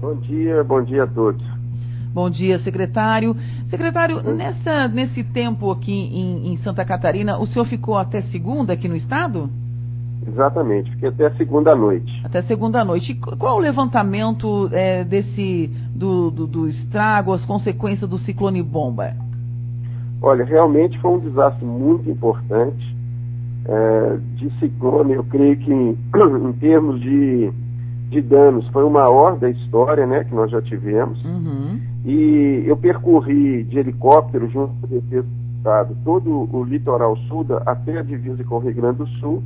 Bom 0.00 0.14
dia, 0.20 0.62
bom 0.62 0.84
dia 0.84 1.02
a 1.02 1.06
todos. 1.08 1.61
Bom 2.12 2.28
dia, 2.28 2.58
secretário. 2.58 3.34
Secretário, 3.70 4.22
nessa, 4.34 4.86
nesse 4.86 5.24
tempo 5.24 5.70
aqui 5.70 5.92
em, 5.92 6.52
em, 6.52 6.56
Santa 6.58 6.84
Catarina, 6.84 7.38
o 7.38 7.46
senhor 7.46 7.64
ficou 7.64 7.96
até 7.96 8.20
segunda 8.22 8.74
aqui 8.74 8.86
no 8.86 8.94
estado? 8.94 9.48
Exatamente, 10.26 10.90
fiquei 10.90 11.08
até 11.08 11.30
segunda 11.30 11.74
noite. 11.74 12.12
Até 12.22 12.42
segunda 12.42 12.84
noite. 12.84 13.12
E 13.12 13.14
qual 13.14 13.56
o 13.56 13.60
levantamento 13.60 14.68
é, 14.72 15.02
desse 15.04 15.68
do, 15.94 16.30
do, 16.30 16.46
do, 16.46 16.68
estrago, 16.68 17.32
as 17.32 17.46
consequências 17.46 18.08
do 18.08 18.18
ciclone 18.18 18.62
bomba? 18.62 19.14
Olha, 20.20 20.44
realmente 20.44 20.98
foi 21.00 21.12
um 21.12 21.18
desastre 21.18 21.64
muito 21.64 22.10
importante. 22.10 22.94
É, 23.64 24.18
de 24.34 24.50
ciclone, 24.58 25.14
eu 25.14 25.24
creio 25.24 25.56
que 25.56 25.72
em, 25.72 25.96
em 26.48 26.52
termos 26.54 27.00
de, 27.00 27.50
de 28.10 28.20
danos 28.20 28.66
foi 28.68 28.84
o 28.84 28.90
maior 28.90 29.38
da 29.38 29.48
história 29.48 30.06
né, 30.06 30.24
que 30.24 30.34
nós 30.34 30.50
já 30.50 30.60
tivemos. 30.60 31.24
Uhum. 31.24 31.61
E 32.04 32.64
eu 32.66 32.76
percorri 32.76 33.62
de 33.64 33.78
helicóptero 33.78 34.48
junto 34.48 34.74
com 34.80 34.86
o 34.86 34.88
Defesa 34.88 35.22
do 35.22 35.58
Estado 35.58 35.96
todo 36.04 36.48
o 36.52 36.64
litoral 36.64 37.16
sul 37.28 37.46
até 37.64 37.98
a 37.98 38.02
divisa 38.02 38.42
com 38.42 38.56
o 38.56 38.58
Rio 38.58 38.74
Grande 38.74 38.98
do 38.98 39.06
Sul 39.20 39.42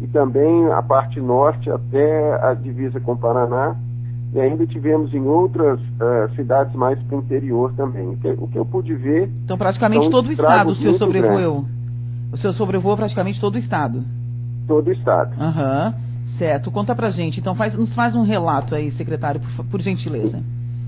e 0.00 0.06
também 0.06 0.70
a 0.72 0.82
parte 0.82 1.20
norte 1.20 1.70
até 1.70 2.34
a 2.44 2.54
divisa 2.54 3.00
com 3.00 3.12
o 3.12 3.16
Paraná. 3.16 3.76
E 4.34 4.40
ainda 4.40 4.66
tivemos 4.66 5.14
em 5.14 5.22
outras 5.22 5.80
uh, 5.80 6.34
cidades 6.34 6.74
mais 6.74 7.00
para 7.04 7.16
o 7.16 7.20
interior 7.20 7.72
também. 7.74 8.08
O 8.08 8.16
que, 8.18 8.28
o 8.28 8.48
que, 8.48 8.58
eu 8.58 8.66
pude 8.66 8.94
ver. 8.94 9.30
Então, 9.44 9.56
praticamente 9.56 10.10
todo 10.10 10.26
o 10.28 10.32
estado 10.32 10.72
o 10.72 10.76
senhor 10.76 10.98
sobrevoou. 10.98 11.64
O 12.32 12.36
senhor 12.36 12.52
sobrevoou 12.52 12.96
praticamente 12.96 13.40
todo 13.40 13.54
o 13.54 13.58
estado. 13.58 14.04
Todo 14.66 14.88
o 14.88 14.92
estado. 14.92 15.40
Aham. 15.40 15.94
Uhum. 15.96 16.38
Certo. 16.38 16.70
Conta 16.70 16.94
pra 16.94 17.08
gente. 17.10 17.40
Então, 17.40 17.54
faz, 17.54 17.74
nos 17.74 17.94
faz 17.94 18.14
um 18.14 18.24
relato 18.24 18.74
aí, 18.74 18.90
secretário, 18.92 19.40
por, 19.40 19.64
por 19.64 19.80
gentileza. 19.80 20.42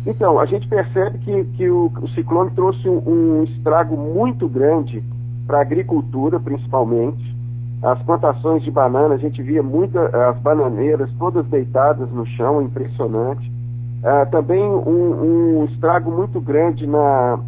Então, 0.06 0.38
a 0.38 0.46
gente 0.46 0.66
percebe 0.68 1.18
que, 1.18 1.44
que 1.56 1.68
o, 1.68 1.92
o 2.00 2.08
ciclone 2.10 2.50
trouxe 2.52 2.88
um, 2.88 3.02
um 3.06 3.44
estrago 3.44 3.96
muito 3.96 4.48
grande 4.48 5.02
para 5.46 5.58
a 5.58 5.62
agricultura, 5.62 6.38
principalmente. 6.38 7.36
As 7.82 8.00
plantações 8.02 8.62
de 8.62 8.70
banana, 8.70 9.14
a 9.14 9.18
gente 9.18 9.42
via 9.42 9.62
muitas, 9.62 10.12
as 10.12 10.38
bananeiras 10.38 11.10
todas 11.18 11.46
deitadas 11.46 12.10
no 12.10 12.26
chão, 12.26 12.62
impressionante. 12.62 13.50
Uh, 13.98 14.30
também 14.30 14.62
um, 14.62 15.60
um, 15.60 15.64
estrago 15.64 16.10
muito 16.10 16.40
grande 16.40 16.86
na, 16.86 17.38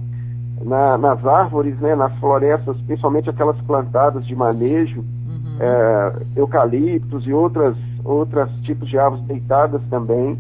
na, 0.65 0.99
nas 0.99 1.25
árvores, 1.25 1.79
né, 1.79 1.95
nas 1.95 2.13
florestas, 2.19 2.77
principalmente 2.83 3.31
aquelas 3.31 3.61
plantadas 3.63 4.27
de 4.27 4.35
manejo, 4.35 5.01
uhum. 5.01 5.57
uh, 5.57 6.27
eucaliptos 6.37 7.27
e 7.27 7.33
outras, 7.33 7.77
outros 8.05 8.51
tipos 8.63 8.89
de 8.89 8.99
árvores 8.99 9.25
deitadas 9.27 9.81
também 9.91 10.39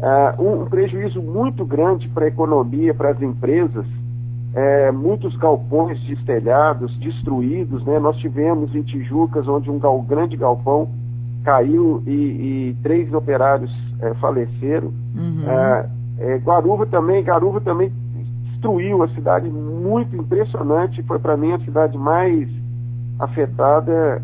uh, 0.00 0.42
um, 0.42 0.64
prejuízo 0.66 1.22
muito 1.22 1.64
grande 1.64 2.08
para 2.08 2.24
a 2.24 2.28
economia, 2.28 2.94
para 2.94 3.10
as 3.10 3.22
empresas, 3.22 3.86
uh, 3.86 4.92
muitos 4.92 5.36
galpões 5.36 6.00
destelhados, 6.04 6.96
destruídos, 6.98 7.84
né? 7.84 7.98
Nós 7.98 8.16
tivemos 8.18 8.74
em 8.74 8.82
Tijucas, 8.82 9.46
onde 9.48 9.70
um 9.70 9.78
gal, 9.78 10.00
grande 10.02 10.36
galpão 10.36 10.88
caiu 11.44 12.02
e, 12.06 12.10
e 12.10 12.76
três 12.82 13.12
operários 13.12 13.70
uh, 14.00 14.14
faleceram. 14.20 14.92
Uhum. 15.14 15.96
Guaruva 16.42 16.86
também, 16.86 17.22
Garuva 17.22 17.60
também 17.60 17.92
destruiu 18.50 19.02
a 19.02 19.08
cidade, 19.08 19.50
muito 19.50 20.16
impressionante, 20.16 21.02
foi 21.02 21.18
para 21.18 21.36
mim 21.36 21.52
a 21.52 21.58
cidade 21.58 21.96
mais 21.98 22.48
afetada, 23.18 24.22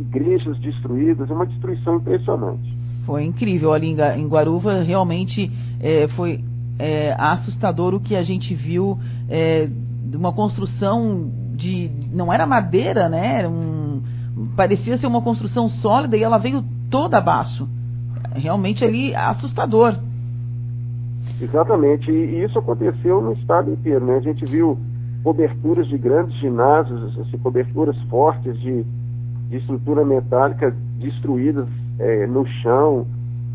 igrejas 0.00 0.58
destruídas, 0.60 1.28
uma 1.28 1.44
destruição 1.44 1.96
impressionante. 1.96 2.81
Foi 3.04 3.24
incrível 3.24 3.72
ali 3.72 3.96
em 4.16 4.26
Guaruva, 4.26 4.82
realmente 4.82 5.50
é, 5.80 6.06
foi 6.08 6.42
é, 6.78 7.14
assustador 7.18 7.94
o 7.94 8.00
que 8.00 8.14
a 8.14 8.22
gente 8.22 8.54
viu 8.54 8.98
é, 9.28 9.66
de 9.66 10.16
uma 10.16 10.32
construção 10.32 11.30
de. 11.54 11.90
não 12.12 12.32
era 12.32 12.46
madeira, 12.46 13.08
né? 13.08 13.38
Era 13.40 13.50
um, 13.50 14.02
parecia 14.56 14.98
ser 14.98 15.06
uma 15.06 15.22
construção 15.22 15.68
sólida 15.68 16.16
e 16.16 16.22
ela 16.22 16.38
veio 16.38 16.64
toda 16.90 17.18
abaixo. 17.18 17.68
Realmente 18.34 18.84
ali 18.84 19.14
assustador. 19.14 19.96
Exatamente, 21.40 22.10
e 22.10 22.44
isso 22.44 22.58
aconteceu 22.58 23.20
no 23.20 23.32
estado 23.32 23.70
inteiro, 23.72 24.04
né? 24.04 24.16
A 24.16 24.20
gente 24.20 24.44
viu 24.44 24.78
coberturas 25.24 25.88
de 25.88 25.98
grandes 25.98 26.34
ginásios, 26.38 27.18
assim, 27.18 27.38
coberturas 27.38 27.96
fortes 28.08 28.58
de, 28.60 28.84
de 29.48 29.56
estrutura 29.56 30.04
metálica 30.04 30.74
destruídas 30.98 31.68
é, 31.98 32.26
no 32.26 32.46
chão, 32.62 33.06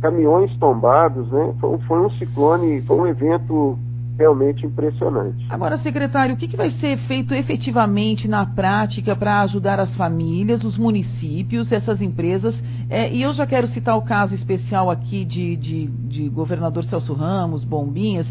caminhões 0.01 0.55
tombados, 0.57 1.29
né? 1.31 1.53
Foi, 1.59 1.77
foi, 1.79 2.05
um 2.05 2.09
ciclone, 2.11 2.81
foi 2.83 2.97
um 2.97 3.07
evento 3.07 3.77
realmente 4.17 4.65
impressionante. 4.65 5.45
Agora, 5.49 5.77
secretário, 5.77 6.33
o 6.33 6.37
que, 6.37 6.47
que 6.47 6.57
vai 6.57 6.71
ser 6.71 6.97
feito 6.99 7.33
efetivamente 7.33 8.27
na 8.27 8.45
prática 8.45 9.15
para 9.15 9.41
ajudar 9.41 9.79
as 9.79 9.95
famílias, 9.95 10.63
os 10.63 10.77
municípios, 10.77 11.71
essas 11.71 12.01
empresas? 12.01 12.55
É, 12.89 13.11
e 13.13 13.21
eu 13.21 13.33
já 13.33 13.45
quero 13.45 13.67
citar 13.67 13.95
o 13.95 14.01
caso 14.01 14.33
especial 14.33 14.89
aqui 14.89 15.23
de, 15.23 15.55
de, 15.55 15.87
de 15.87 16.29
governador 16.29 16.83
Celso 16.85 17.13
Ramos, 17.13 17.63
Bombinhas, 17.63 18.27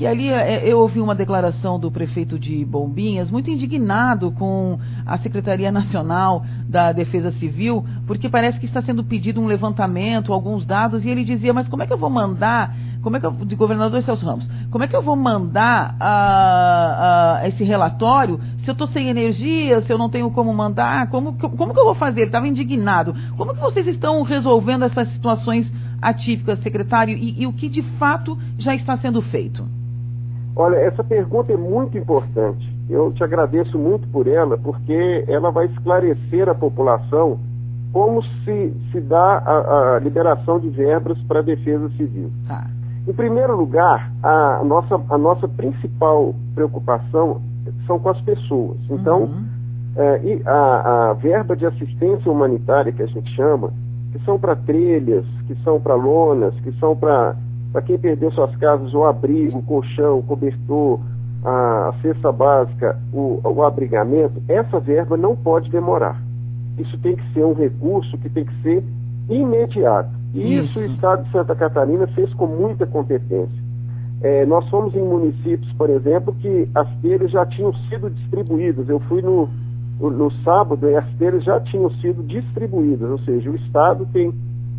que 0.00 0.06
ali 0.06 0.30
é, 0.30 0.62
eu 0.64 0.78
ouvi 0.78 0.98
uma 0.98 1.14
declaração 1.14 1.78
do 1.78 1.90
prefeito 1.90 2.38
de 2.38 2.64
Bombinhas 2.64 3.30
muito 3.30 3.50
indignado 3.50 4.32
com 4.32 4.78
a 5.04 5.18
Secretaria 5.18 5.68
Nacional 5.70 6.42
da 6.66 6.90
Defesa 6.90 7.30
Civil, 7.32 7.84
porque 8.06 8.26
parece 8.26 8.58
que 8.58 8.64
está 8.64 8.80
sendo 8.80 9.04
pedido 9.04 9.42
um 9.42 9.46
levantamento, 9.46 10.32
alguns 10.32 10.64
dados, 10.64 11.04
e 11.04 11.10
ele 11.10 11.22
dizia, 11.22 11.52
mas 11.52 11.68
como 11.68 11.82
é 11.82 11.86
que 11.86 11.92
eu 11.92 11.98
vou 11.98 12.08
mandar, 12.08 12.74
como 13.02 13.18
é 13.18 13.20
que 13.20 13.26
eu, 13.26 13.32
de 13.32 13.54
governador 13.54 14.00
Celso 14.00 14.24
Ramos, 14.24 14.48
como 14.70 14.84
é 14.84 14.88
que 14.88 14.96
eu 14.96 15.02
vou 15.02 15.16
mandar 15.16 15.94
uh, 16.00 17.44
uh, 17.44 17.48
esse 17.48 17.62
relatório 17.62 18.40
se 18.62 18.70
eu 18.70 18.72
estou 18.72 18.86
sem 18.86 19.10
energia, 19.10 19.82
se 19.82 19.92
eu 19.92 19.98
não 19.98 20.08
tenho 20.08 20.30
como 20.30 20.50
mandar, 20.54 21.10
como, 21.10 21.34
como 21.34 21.74
que 21.74 21.78
eu 21.78 21.84
vou 21.84 21.94
fazer? 21.94 22.20
Ele 22.20 22.28
estava 22.28 22.48
indignado. 22.48 23.14
Como 23.36 23.54
que 23.54 23.60
vocês 23.60 23.86
estão 23.86 24.22
resolvendo 24.22 24.86
essas 24.86 25.10
situações 25.12 25.70
atípicas, 26.00 26.58
secretário, 26.62 27.14
e, 27.18 27.42
e 27.42 27.46
o 27.46 27.52
que 27.52 27.68
de 27.68 27.82
fato 27.98 28.38
já 28.56 28.74
está 28.74 28.96
sendo 28.96 29.20
feito? 29.20 29.79
Olha, 30.60 30.76
essa 30.76 31.02
pergunta 31.02 31.50
é 31.50 31.56
muito 31.56 31.96
importante. 31.96 32.70
Eu 32.90 33.10
te 33.12 33.24
agradeço 33.24 33.78
muito 33.78 34.06
por 34.08 34.26
ela, 34.26 34.58
porque 34.58 35.24
ela 35.26 35.50
vai 35.50 35.64
esclarecer 35.64 36.50
a 36.50 36.54
população 36.54 37.38
como 37.94 38.22
se, 38.44 38.74
se 38.92 39.00
dá 39.00 39.38
a, 39.38 39.96
a 39.96 39.98
liberação 40.00 40.60
de 40.60 40.68
verbas 40.68 41.18
para 41.22 41.38
a 41.38 41.42
defesa 41.42 41.88
civil. 41.96 42.30
Tá. 42.46 42.66
Em 43.08 43.12
primeiro 43.14 43.56
lugar, 43.56 44.12
a 44.22 44.62
nossa, 44.62 45.00
a 45.08 45.16
nossa 45.16 45.48
principal 45.48 46.34
preocupação 46.54 47.40
são 47.86 47.98
com 47.98 48.10
as 48.10 48.20
pessoas. 48.20 48.76
Então, 48.90 49.22
uhum. 49.22 49.46
é, 49.96 50.40
a, 50.44 51.10
a 51.10 51.12
verba 51.14 51.56
de 51.56 51.64
assistência 51.64 52.30
humanitária, 52.30 52.92
que 52.92 53.02
a 53.02 53.06
gente 53.06 53.34
chama, 53.34 53.72
que 54.12 54.22
são 54.26 54.38
para 54.38 54.54
trilhas, 54.54 55.24
que 55.46 55.54
são 55.64 55.80
para 55.80 55.94
lonas, 55.94 56.52
que 56.60 56.70
são 56.78 56.94
para 56.94 57.34
para 57.72 57.82
quem 57.82 57.98
perdeu 57.98 58.32
suas 58.32 58.54
casas, 58.56 58.92
o 58.94 59.04
abrigo, 59.04 59.58
o 59.58 59.62
colchão, 59.62 60.18
o 60.18 60.22
cobertor, 60.22 61.00
a, 61.44 61.94
cesta 62.02 62.32
básica, 62.32 62.98
o, 63.12 63.40
o 63.44 63.62
abrigamento, 63.62 64.42
essa 64.48 64.80
verba 64.80 65.16
não 65.16 65.36
pode 65.36 65.70
demorar. 65.70 66.20
Isso 66.78 66.98
tem 66.98 67.16
que 67.16 67.32
ser 67.32 67.44
um 67.44 67.54
recurso 67.54 68.16
que 68.18 68.28
tem 68.28 68.44
que 68.44 68.62
ser 68.62 68.84
imediato. 69.28 70.10
E 70.34 70.56
isso, 70.56 70.78
isso 70.78 70.80
o 70.80 70.94
Estado 70.94 71.24
de 71.24 71.32
Santa 71.32 71.54
Catarina 71.54 72.06
fez 72.08 72.32
com 72.34 72.46
muita 72.46 72.86
competência. 72.86 73.70
É, 74.22 74.44
nós 74.44 74.68
fomos 74.68 74.94
em 74.94 75.02
municípios, 75.02 75.72
por 75.72 75.88
exemplo, 75.88 76.34
que 76.34 76.68
as 76.74 76.88
telhas 77.00 77.30
já 77.30 77.46
tinham 77.46 77.72
sido 77.88 78.10
distribuídas. 78.10 78.88
Eu 78.88 79.00
fui 79.00 79.22
no, 79.22 79.48
no, 79.98 80.10
no 80.10 80.30
sábado 80.42 80.88
e 80.88 80.94
as 80.94 81.08
telhas 81.14 81.42
já 81.42 81.58
tinham 81.60 81.90
sido 81.96 82.22
distribuídas, 82.22 83.10
ou 83.10 83.18
seja, 83.20 83.50
o 83.50 83.56
Estado 83.56 84.06
tem, 84.12 84.32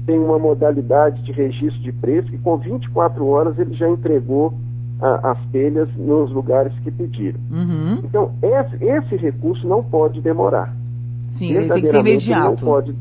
tem 0.06 0.20
uma 0.20 0.40
modalidade 0.40 1.22
de 1.24 1.32
registro 1.32 1.82
de 1.82 1.92
preço 1.92 2.30
que 2.30 2.38
com 2.38 2.58
24 2.58 3.26
horas 3.26 3.58
ele 3.60 3.74
já 3.74 3.90
entregou 3.90 4.54
a, 5.02 5.32
as 5.32 5.46
telhas 5.52 5.90
nos 5.96 6.32
lugares 6.32 6.74
que 6.80 6.92
pediram. 6.92 7.40
Uhum. 7.52 8.00
Então, 8.04 8.32
esse, 8.42 8.84
esse 8.84 9.16
recurso 9.16 9.68
não 9.68 9.84
pode 9.84 10.22
demorar. 10.22 10.74
Sim, 11.38 11.54
ele 11.54 11.70
tem 11.70 11.82
que 11.82 11.92
ser 11.92 11.98
imediato. 11.98 12.46
Não 12.46 12.56
pode, 12.56 12.96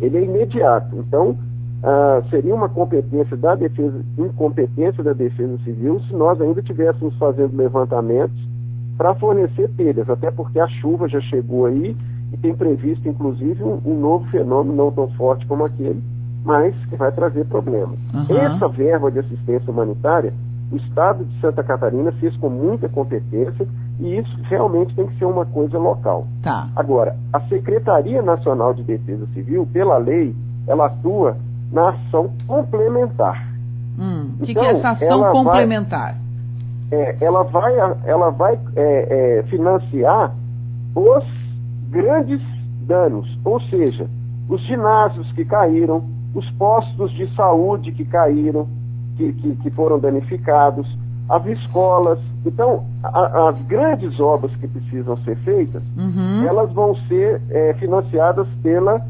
ele 0.00 0.18
é 0.18 0.24
imediato. 0.24 0.96
Então, 0.96 1.36
ah, 1.82 2.22
seria 2.28 2.54
uma 2.54 2.68
competência 2.68 3.36
da 3.36 3.54
defesa, 3.54 4.04
incompetência 4.18 5.02
da 5.02 5.14
defesa 5.14 5.56
civil 5.64 6.00
se 6.00 6.12
nós 6.12 6.38
ainda 6.40 6.60
estivéssemos 6.60 7.16
fazendo 7.16 7.56
levantamentos 7.56 8.36
para 8.98 9.14
fornecer 9.14 9.70
telhas, 9.78 10.10
até 10.10 10.30
porque 10.30 10.60
a 10.60 10.68
chuva 10.68 11.08
já 11.08 11.20
chegou 11.22 11.64
aí 11.64 11.96
e 12.34 12.36
tem 12.36 12.54
previsto, 12.54 13.08
inclusive, 13.08 13.64
um, 13.64 13.80
um 13.86 13.98
novo 13.98 14.26
fenômeno 14.26 14.76
não 14.76 14.92
tão 14.92 15.08
forte 15.12 15.46
como 15.46 15.64
aquele, 15.64 16.02
mas 16.44 16.74
que 16.86 16.96
vai 16.96 17.12
trazer 17.12 17.44
problemas. 17.46 17.98
Uhum. 18.14 18.36
Essa 18.36 18.68
verba 18.68 19.10
de 19.10 19.18
assistência 19.20 19.70
humanitária, 19.70 20.32
o 20.72 20.76
Estado 20.76 21.24
de 21.24 21.40
Santa 21.40 21.62
Catarina 21.62 22.12
fez 22.12 22.36
com 22.36 22.48
muita 22.48 22.88
competência 22.88 23.66
e 23.98 24.16
isso 24.18 24.38
realmente 24.44 24.94
tem 24.94 25.06
que 25.06 25.18
ser 25.18 25.24
uma 25.24 25.44
coisa 25.44 25.78
local. 25.78 26.26
Tá. 26.42 26.68
Agora, 26.76 27.16
a 27.32 27.40
Secretaria 27.42 28.22
Nacional 28.22 28.72
de 28.72 28.82
Defesa 28.84 29.26
Civil, 29.34 29.66
pela 29.72 29.98
lei, 29.98 30.34
ela 30.66 30.86
atua 30.86 31.36
na 31.72 31.90
ação 31.90 32.30
complementar. 32.46 33.48
Hum, 33.98 34.30
o 34.40 34.44
que, 34.44 34.52
Então, 34.52 34.62
que 34.62 34.68
é 34.68 34.72
essa 34.72 34.90
ação 34.90 35.08
ela 35.08 35.22
vai- 35.24 35.32
complementar? 35.32 36.16
É, 36.92 37.16
ela 37.20 37.42
vai, 37.44 37.74
ela 38.04 38.30
vai 38.30 38.58
é, 38.74 39.38
é, 39.38 39.42
financiar 39.44 40.34
os 40.94 41.24
grandes 41.90 42.40
danos, 42.86 43.28
ou 43.44 43.60
seja, 43.62 44.08
os 44.48 44.60
ginásios 44.66 45.30
que 45.32 45.44
caíram, 45.44 46.02
os 46.34 46.48
postos 46.52 47.10
de 47.12 47.32
saúde 47.34 47.92
que 47.92 48.04
caíram, 48.04 48.66
que, 49.16 49.32
que, 49.32 49.56
que 49.56 49.70
foram 49.70 49.98
danificados, 49.98 50.86
as 51.28 51.44
escolas. 51.46 52.18
Então, 52.46 52.84
a- 53.02 53.50
as 53.50 53.60
grandes 53.66 54.18
obras 54.20 54.54
que 54.56 54.66
precisam 54.68 55.16
ser 55.18 55.36
feitas, 55.38 55.82
Uhum. 55.96 56.44
elas 56.48 56.72
vão 56.72 56.94
ser 57.08 57.40
é, 57.50 57.74
financiadas 57.74 58.46
pela 58.62 59.00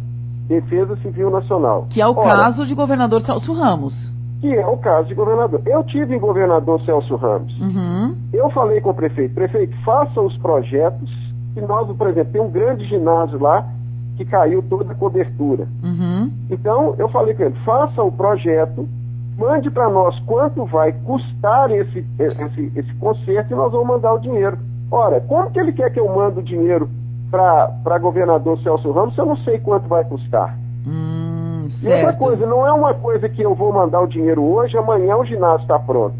Defesa 0.49 0.97
Civil 0.97 1.31
Nacional. 1.31 1.87
Que 1.91 2.01
é 2.01 2.07
o 2.07 2.11
Ora, 2.17 2.29
caso 2.43 2.67
de 2.67 2.75
governador 2.75 3.23
Celso 3.23 3.53
Ramos. 3.55 3.95
Que 4.41 4.53
é 4.55 4.67
o 4.67 4.77
caso 4.79 5.07
de 5.07 5.15
governador. 5.15 5.61
Eu 5.67 5.85
tive 5.85 6.17
em 6.17 6.19
governador 6.19 6.81
Celso 6.83 7.15
Ramos. 7.17 7.57
Uhum. 7.61 8.17
Eu 8.33 8.51
falei 8.51 8.81
com 8.81 8.91
o 8.91 8.95
prefeito, 8.95 9.35
prefeito, 9.35 9.77
faça 9.85 10.21
os 10.21 10.37
projetos, 10.39 11.09
que 11.55 11.61
nós, 11.61 11.87
por 11.97 12.09
exemplo, 12.09 12.33
tem 12.33 12.41
um 12.41 12.51
grande 12.51 12.85
ginásio 12.89 13.39
lá 13.39 13.67
que 14.17 14.25
caiu 14.25 14.63
toda 14.69 14.93
a 14.93 14.95
cobertura. 14.95 15.69
Uhum. 15.85 16.20
Então, 16.51 16.95
eu 16.99 17.09
falei 17.09 17.35
com 17.35 17.45
ele, 17.45 17.55
faça 17.65 18.03
o 18.03 18.11
projeto, 18.13 18.89
mande 19.39 19.71
para 19.71 19.89
nós 19.89 20.19
quanto 20.21 20.65
vai 20.67 20.93
custar 20.93 21.71
esse, 21.71 22.05
esse, 22.19 22.73
esse 22.77 22.95
conserto 22.95 23.53
e 23.53 23.55
nós 23.57 23.73
vamos 23.73 23.87
mandar 23.89 24.15
o 24.15 24.19
dinheiro. 24.19 24.59
Ora, 24.91 25.21
como 25.21 25.51
que 25.51 25.61
ele 25.61 25.73
quer 25.73 25.93
que 25.93 26.01
eu 26.01 26.13
mande 26.15 26.41
o 26.41 26.43
dinheiro 26.43 26.89
para 27.31 27.99
governador 27.99 28.59
Celso 28.63 28.91
Ramos 28.91 29.15
se 29.15 29.21
eu 29.21 29.27
não 29.27 29.37
sei 29.39 29.59
quanto 29.61 29.89
vai 29.89 30.05
custar? 30.05 30.59
Hum, 30.87 31.69
E 31.83 31.87
outra 31.87 32.13
coisa, 32.15 32.45
não 32.47 32.67
é 32.67 32.73
uma 32.73 32.93
coisa 32.95 33.29
que 33.29 33.41
eu 33.41 33.55
vou 33.55 33.73
mandar 33.73 34.01
o 34.01 34.07
dinheiro 34.09 34.43
hoje, 34.43 34.77
amanhã 34.77 35.17
o 35.17 35.25
ginásio 35.25 35.63
está 35.63 35.79
pronto. 35.79 36.15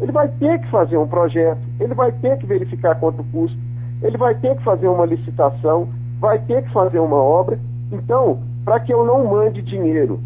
Ele 0.00 0.12
vai 0.12 0.28
ter 0.28 0.58
que 0.60 0.70
fazer 0.70 0.96
um 0.96 1.06
projeto, 1.06 1.60
ele 1.78 1.94
vai 1.94 2.12
ter 2.12 2.38
que 2.38 2.46
verificar 2.46 2.98
quanto 2.98 3.22
custa, 3.24 3.56
ele 4.02 4.16
vai 4.16 4.34
ter 4.34 4.56
que 4.56 4.62
fazer 4.62 4.88
uma 4.88 5.06
licitação, 5.06 5.88
vai 6.20 6.38
ter 6.40 6.62
que 6.62 6.72
fazer 6.72 6.98
uma 6.98 7.16
obra. 7.16 7.58
Então, 7.92 8.38
para 8.66 8.80
que 8.80 8.92
eu 8.92 9.06
não 9.06 9.24
mande 9.30 9.62
dinheiro 9.62 10.18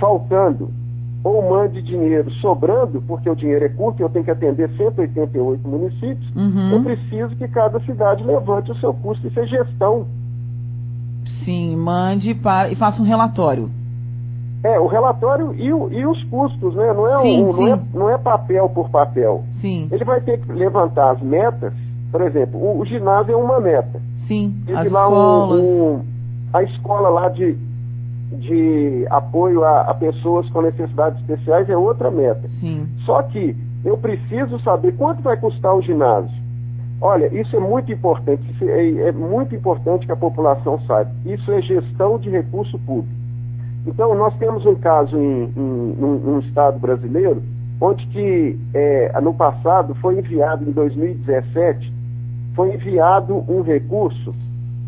faltando 0.00 0.70
ou 1.22 1.48
mande 1.50 1.80
dinheiro 1.82 2.28
sobrando, 2.40 3.00
porque 3.02 3.28
o 3.30 3.36
dinheiro 3.36 3.64
é 3.64 3.68
curto 3.68 4.00
e 4.00 4.02
eu 4.02 4.08
tenho 4.08 4.24
que 4.24 4.30
atender 4.30 4.68
188 4.76 5.68
municípios, 5.68 6.34
Uhum. 6.34 6.70
eu 6.72 6.82
preciso 6.82 7.36
que 7.36 7.46
cada 7.46 7.78
cidade 7.80 8.24
levante 8.24 8.72
o 8.72 8.76
seu 8.76 8.92
custo. 8.94 9.28
Isso 9.28 9.38
é 9.38 9.46
gestão. 9.46 10.06
Sim, 11.44 11.76
mande 11.76 12.34
para 12.34 12.70
e 12.70 12.74
faça 12.74 13.00
um 13.00 13.04
relatório. 13.04 13.70
É, 14.64 14.80
o 14.80 14.86
relatório 14.86 15.54
e, 15.54 15.72
o- 15.72 15.92
e 15.92 16.04
os 16.06 16.22
custos, 16.24 16.74
né? 16.74 16.92
Não 16.92 17.06
é, 17.06 17.22
Sim, 17.22 17.44
um- 17.44 17.52
não, 17.52 17.66
é, 17.68 17.76
sim. 17.76 17.82
não 17.94 18.10
é 18.10 18.18
papel 18.18 18.68
por 18.70 18.88
papel. 18.90 19.44
Sim, 19.60 19.88
Ele 19.92 20.04
vai 20.04 20.20
ter 20.20 20.40
que 20.40 20.50
levantar 20.52 21.12
as 21.12 21.20
metas. 21.20 21.72
Por 22.10 22.20
exemplo, 22.22 22.58
o, 22.60 22.80
o 22.80 22.84
ginásio 22.86 23.32
é 23.32 23.36
uma 23.36 23.60
meta. 23.60 24.00
sim. 24.26 24.54
As 24.74 24.90
lá 24.90 25.08
um- 25.08 25.52
um- 25.94 26.00
a 26.52 26.62
escola 26.62 27.08
lá 27.08 27.28
de, 27.28 27.56
de 28.32 29.06
apoio 29.10 29.64
a, 29.64 29.82
a 29.82 29.94
pessoas 29.94 30.48
com 30.50 30.62
necessidades 30.62 31.20
especiais 31.20 31.68
é 31.68 31.76
outra 31.76 32.10
meta. 32.10 32.46
Sim. 32.60 32.88
Só 33.04 33.22
que 33.22 33.56
eu 33.84 33.96
preciso 33.96 34.60
saber 34.60 34.92
quanto 34.92 35.22
vai 35.22 35.36
custar 35.36 35.74
o 35.74 35.82
ginásio. 35.82 36.42
Olha, 37.00 37.26
isso 37.34 37.56
é 37.56 37.58
muito 37.58 37.90
importante, 37.90 38.42
é, 38.62 39.08
é 39.08 39.12
muito 39.12 39.54
importante 39.54 40.06
que 40.06 40.12
a 40.12 40.16
população 40.16 40.80
saiba. 40.86 41.10
Isso 41.26 41.50
é 41.50 41.60
gestão 41.60 42.16
de 42.18 42.30
recurso 42.30 42.78
público. 42.80 43.22
Então, 43.84 44.14
nós 44.14 44.32
temos 44.38 44.64
um 44.64 44.76
caso 44.76 45.16
em, 45.18 45.52
num 45.56 46.38
estado 46.38 46.78
brasileiro, 46.78 47.42
onde 47.80 48.06
que 48.06 48.56
é, 48.72 49.20
no 49.20 49.34
passado 49.34 49.96
foi 49.96 50.16
enviado, 50.18 50.64
em 50.68 50.70
2017, 50.70 51.92
foi 52.54 52.74
enviado 52.74 53.44
um 53.48 53.62
recurso 53.62 54.32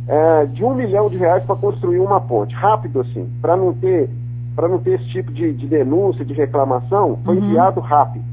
é, 0.08 0.46
de 0.46 0.64
um 0.64 0.74
milhão 0.74 1.08
de 1.08 1.16
reais 1.16 1.42
para 1.44 1.56
construir 1.56 1.98
uma 2.00 2.20
ponte, 2.20 2.54
rápido 2.54 3.00
assim, 3.00 3.28
para 3.40 3.56
não 3.56 3.72
ter 3.72 4.08
para 4.54 4.68
não 4.68 4.78
ter 4.78 5.00
esse 5.00 5.08
tipo 5.08 5.32
de, 5.32 5.52
de 5.52 5.66
denúncia, 5.66 6.24
de 6.24 6.32
reclamação, 6.32 7.18
foi 7.24 7.36
Uhum. 7.38 7.44
enviado 7.44 7.80
rápido. 7.80 8.24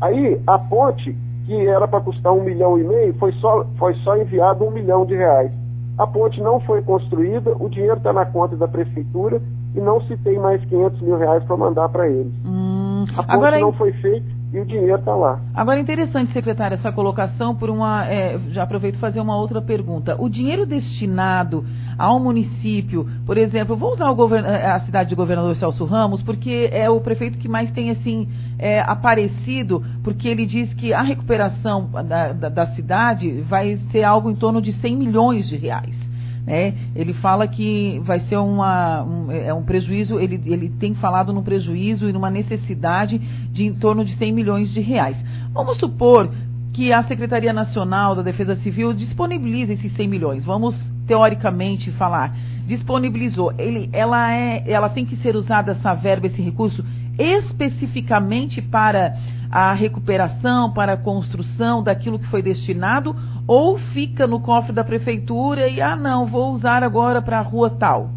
Aí 0.00 0.38
a 0.46 0.58
ponte, 0.58 1.16
que 1.46 1.66
era 1.66 1.88
para 1.88 2.00
custar 2.00 2.32
um 2.32 2.42
milhão 2.44 2.78
e 2.78 2.84
meio, 2.84 3.14
foi 3.14 3.32
só, 3.34 3.64
foi 3.78 3.94
só 4.04 4.16
enviado 4.18 4.64
um 4.64 4.70
milhão 4.70 5.06
de 5.06 5.14
reais. 5.14 5.50
A 5.96 6.06
ponte 6.06 6.40
não 6.42 6.60
foi 6.60 6.82
construída, 6.82 7.54
o 7.58 7.68
dinheiro 7.70 7.96
está 7.96 8.12
na 8.12 8.26
conta 8.26 8.54
da 8.56 8.66
prefeitura 8.68 9.40
e 9.74 9.80
não 9.80 10.00
se 10.02 10.16
tem 10.18 10.38
mais 10.38 10.62
500 10.66 11.00
mil 11.00 11.16
reais 11.16 11.42
para 11.44 11.56
mandar 11.56 11.88
para 11.88 12.06
eles. 12.08 12.32
Hum, 12.44 13.04
A 13.16 13.22
ponte 13.22 13.30
agora, 13.30 13.58
não 13.60 13.72
foi 13.72 13.92
feita 13.92 14.26
e 14.54 14.60
o 14.60 14.64
dinheiro 14.64 14.94
está 14.96 15.14
lá. 15.14 15.40
agora 15.52 15.78
é 15.78 15.82
interessante, 15.82 16.32
secretária, 16.32 16.76
essa 16.76 16.92
colocação 16.92 17.54
por 17.54 17.68
uma. 17.70 18.06
é, 18.06 18.38
já 18.50 18.62
aproveito 18.62 18.96
fazer 18.98 19.20
uma 19.20 19.36
outra 19.36 19.60
pergunta. 19.60 20.16
O 20.18 20.28
dinheiro 20.28 20.64
destinado 20.64 21.64
ao 21.98 22.20
município, 22.20 23.08
por 23.26 23.36
exemplo, 23.36 23.76
vou 23.76 23.92
usar 23.92 24.06
eh, 24.46 24.66
a 24.66 24.80
cidade 24.80 25.08
de 25.08 25.14
governador 25.14 25.54
Celso 25.56 25.84
Ramos, 25.84 26.22
porque 26.22 26.68
é 26.72 26.88
o 26.88 27.00
prefeito 27.00 27.38
que 27.38 27.48
mais 27.48 27.70
tem 27.72 27.90
assim 27.90 28.28
é, 28.58 28.80
aparecido, 28.80 29.84
porque 30.02 30.28
ele 30.28 30.46
diz 30.46 30.72
que 30.74 30.92
a 30.92 31.02
recuperação 31.02 31.88
da, 32.06 32.32
da- 32.32 32.48
da 32.48 32.66
cidade 32.74 33.40
vai 33.42 33.76
ser 33.90 34.04
algo 34.04 34.30
em 34.30 34.34
torno 34.36 34.60
de 34.62 34.72
100 34.72 34.96
milhões 34.96 35.48
de 35.48 35.56
reais. 35.56 36.03
Né? 36.46 36.74
Ele 36.94 37.14
fala 37.14 37.48
que 37.48 38.00
vai 38.04 38.20
ser 38.20 38.36
uma, 38.36 39.02
um, 39.02 39.32
é 39.32 39.52
um 39.52 39.62
prejuízo, 39.62 40.18
ele, 40.18 40.40
ele 40.44 40.68
tem 40.68 40.94
falado 40.94 41.32
num 41.32 41.42
prejuízo 41.42 42.08
e 42.08 42.12
numa 42.12 42.30
necessidade 42.30 43.18
de 43.50 43.64
em 43.64 43.74
torno 43.74 44.04
de 44.04 44.14
100 44.14 44.32
milhões 44.32 44.70
de 44.70 44.80
reais. 44.80 45.16
Vamos 45.52 45.78
supor 45.78 46.30
que 46.72 46.92
a 46.92 47.02
Secretaria 47.04 47.52
Nacional 47.52 48.14
da 48.14 48.22
Defesa 48.22 48.56
Civil 48.56 48.92
disponibiliza 48.92 49.72
esses 49.72 49.92
100 49.92 50.08
milhões. 50.08 50.44
Vamos 50.44 50.76
teoricamente 51.06 51.90
falar, 51.92 52.36
disponibilizou. 52.66 53.52
Ele, 53.56 53.88
ela 53.92 54.32
é, 54.34 54.64
ela 54.66 54.88
tem 54.88 55.06
que 55.06 55.16
ser 55.16 55.36
usada 55.36 55.72
essa 55.72 55.94
verba, 55.94 56.26
esse 56.26 56.42
recurso 56.42 56.84
especificamente 57.18 58.60
para 58.60 59.16
a 59.50 59.72
recuperação, 59.72 60.72
para 60.72 60.94
a 60.94 60.96
construção 60.96 61.82
daquilo 61.82 62.18
que 62.18 62.26
foi 62.26 62.42
destinado, 62.42 63.14
ou 63.46 63.78
fica 63.78 64.26
no 64.26 64.40
cofre 64.40 64.72
da 64.72 64.82
prefeitura 64.84 65.68
e 65.68 65.80
ah 65.80 65.96
não, 65.96 66.26
vou 66.26 66.52
usar 66.52 66.82
agora 66.82 67.20
para 67.20 67.38
a 67.38 67.42
rua 67.42 67.70
tal. 67.70 68.10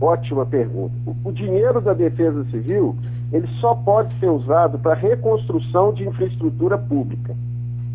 Ótima 0.00 0.44
pergunta. 0.44 0.92
O, 1.24 1.32
dinheiro 1.32 1.80
da 1.80 1.94
Defesa 1.94 2.44
Civil, 2.50 2.96
ele 3.32 3.46
só 3.60 3.74
pode 3.74 4.12
ser 4.18 4.28
usado 4.28 4.78
para 4.78 4.94
reconstrução 4.94 5.92
de 5.94 6.06
infraestrutura 6.06 6.76
pública. 6.76 7.34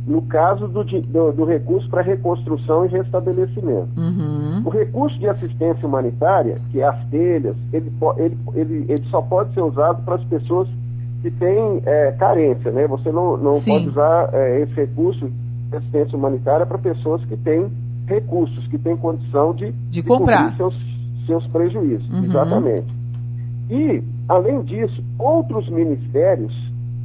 No 0.08 0.24
caso 0.24 0.68
do, 0.68 0.84
do- 0.84 1.32
do 1.34 1.46
recurso 1.46 1.88
para 1.90 2.02
reconstrução 2.02 2.86
e 2.86 2.88
restabelecimento. 2.88 3.90
Uhum. 3.96 4.64
O 4.66 4.70
recurso 4.70 5.20
de 5.20 5.28
assistência 5.28 5.86
humanitária, 5.88 6.60
que 6.72 6.80
é 6.82 6.88
as 6.88 7.06
telhas, 7.10 7.56
ele, 7.72 7.92
ele, 8.18 8.38
ele, 8.56 8.86
ele 8.90 9.04
só 9.12 9.22
pode 9.22 9.54
ser 9.54 9.62
usado 9.62 10.02
para 10.04 10.16
as 10.16 10.24
pessoas 10.24 10.68
que 11.22 11.30
têm 11.30 11.82
é, 11.86 12.14
carência, 12.14 12.72
né? 12.72 12.88
Você 12.88 13.12
não, 13.12 13.38
não 13.38 13.62
Sim. 13.62 13.72
pode 13.72 13.90
usar 13.90 14.30
é, 14.34 14.62
esse 14.62 14.74
recurso 14.74 15.30
assistência 15.78 16.18
humanitária 16.18 16.66
para 16.66 16.78
pessoas 16.78 17.24
que 17.26 17.38
têm 17.38 17.72
recursos, 18.08 18.68
que 18.68 18.78
têm 18.78 18.98
condição 18.98 19.54
de, 19.54 19.72
De 19.92 20.02
comprar. 20.04 20.52
cobrir 20.52 20.58
seus, 20.58 20.76
seus 21.26 21.48
prejuízos. 21.48 22.10
Uhum. 22.10 22.26
Exatamente. 22.26 22.88
E, 23.70 24.04
além 24.28 24.64
disso, 24.64 25.04
outros 25.18 25.70
ministérios 25.70 26.54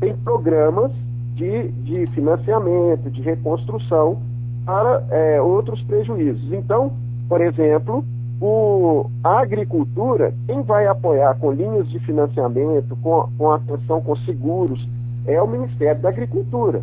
têm 0.00 0.16
programas 0.16 0.90
de, 1.34 1.68
de 1.68 2.06
financiamento, 2.08 3.10
de 3.10 3.20
reconstrução 3.20 4.18
para 4.64 5.04
é, 5.10 5.40
outros 5.40 5.80
prejuízos. 5.82 6.52
Então, 6.52 6.92
por 7.28 7.40
exemplo, 7.40 8.04
o, 8.40 9.10
a 9.22 9.40
agricultura, 9.40 10.32
quem 10.46 10.62
vai 10.62 10.86
apoiar 10.86 11.34
com 11.34 11.52
linhas 11.52 11.88
de 11.90 11.98
financiamento, 12.00 12.96
com, 13.02 13.28
com 13.36 13.50
atenção 13.50 14.00
com 14.00 14.16
seguros, 14.18 14.86
é 15.26 15.40
o 15.40 15.48
Ministério 15.48 16.00
da 16.00 16.08
Agricultura. 16.08 16.82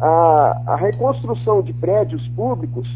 A, 0.00 0.62
a 0.66 0.76
reconstrução 0.76 1.62
de 1.62 1.72
prédios 1.74 2.26
públicos, 2.28 2.88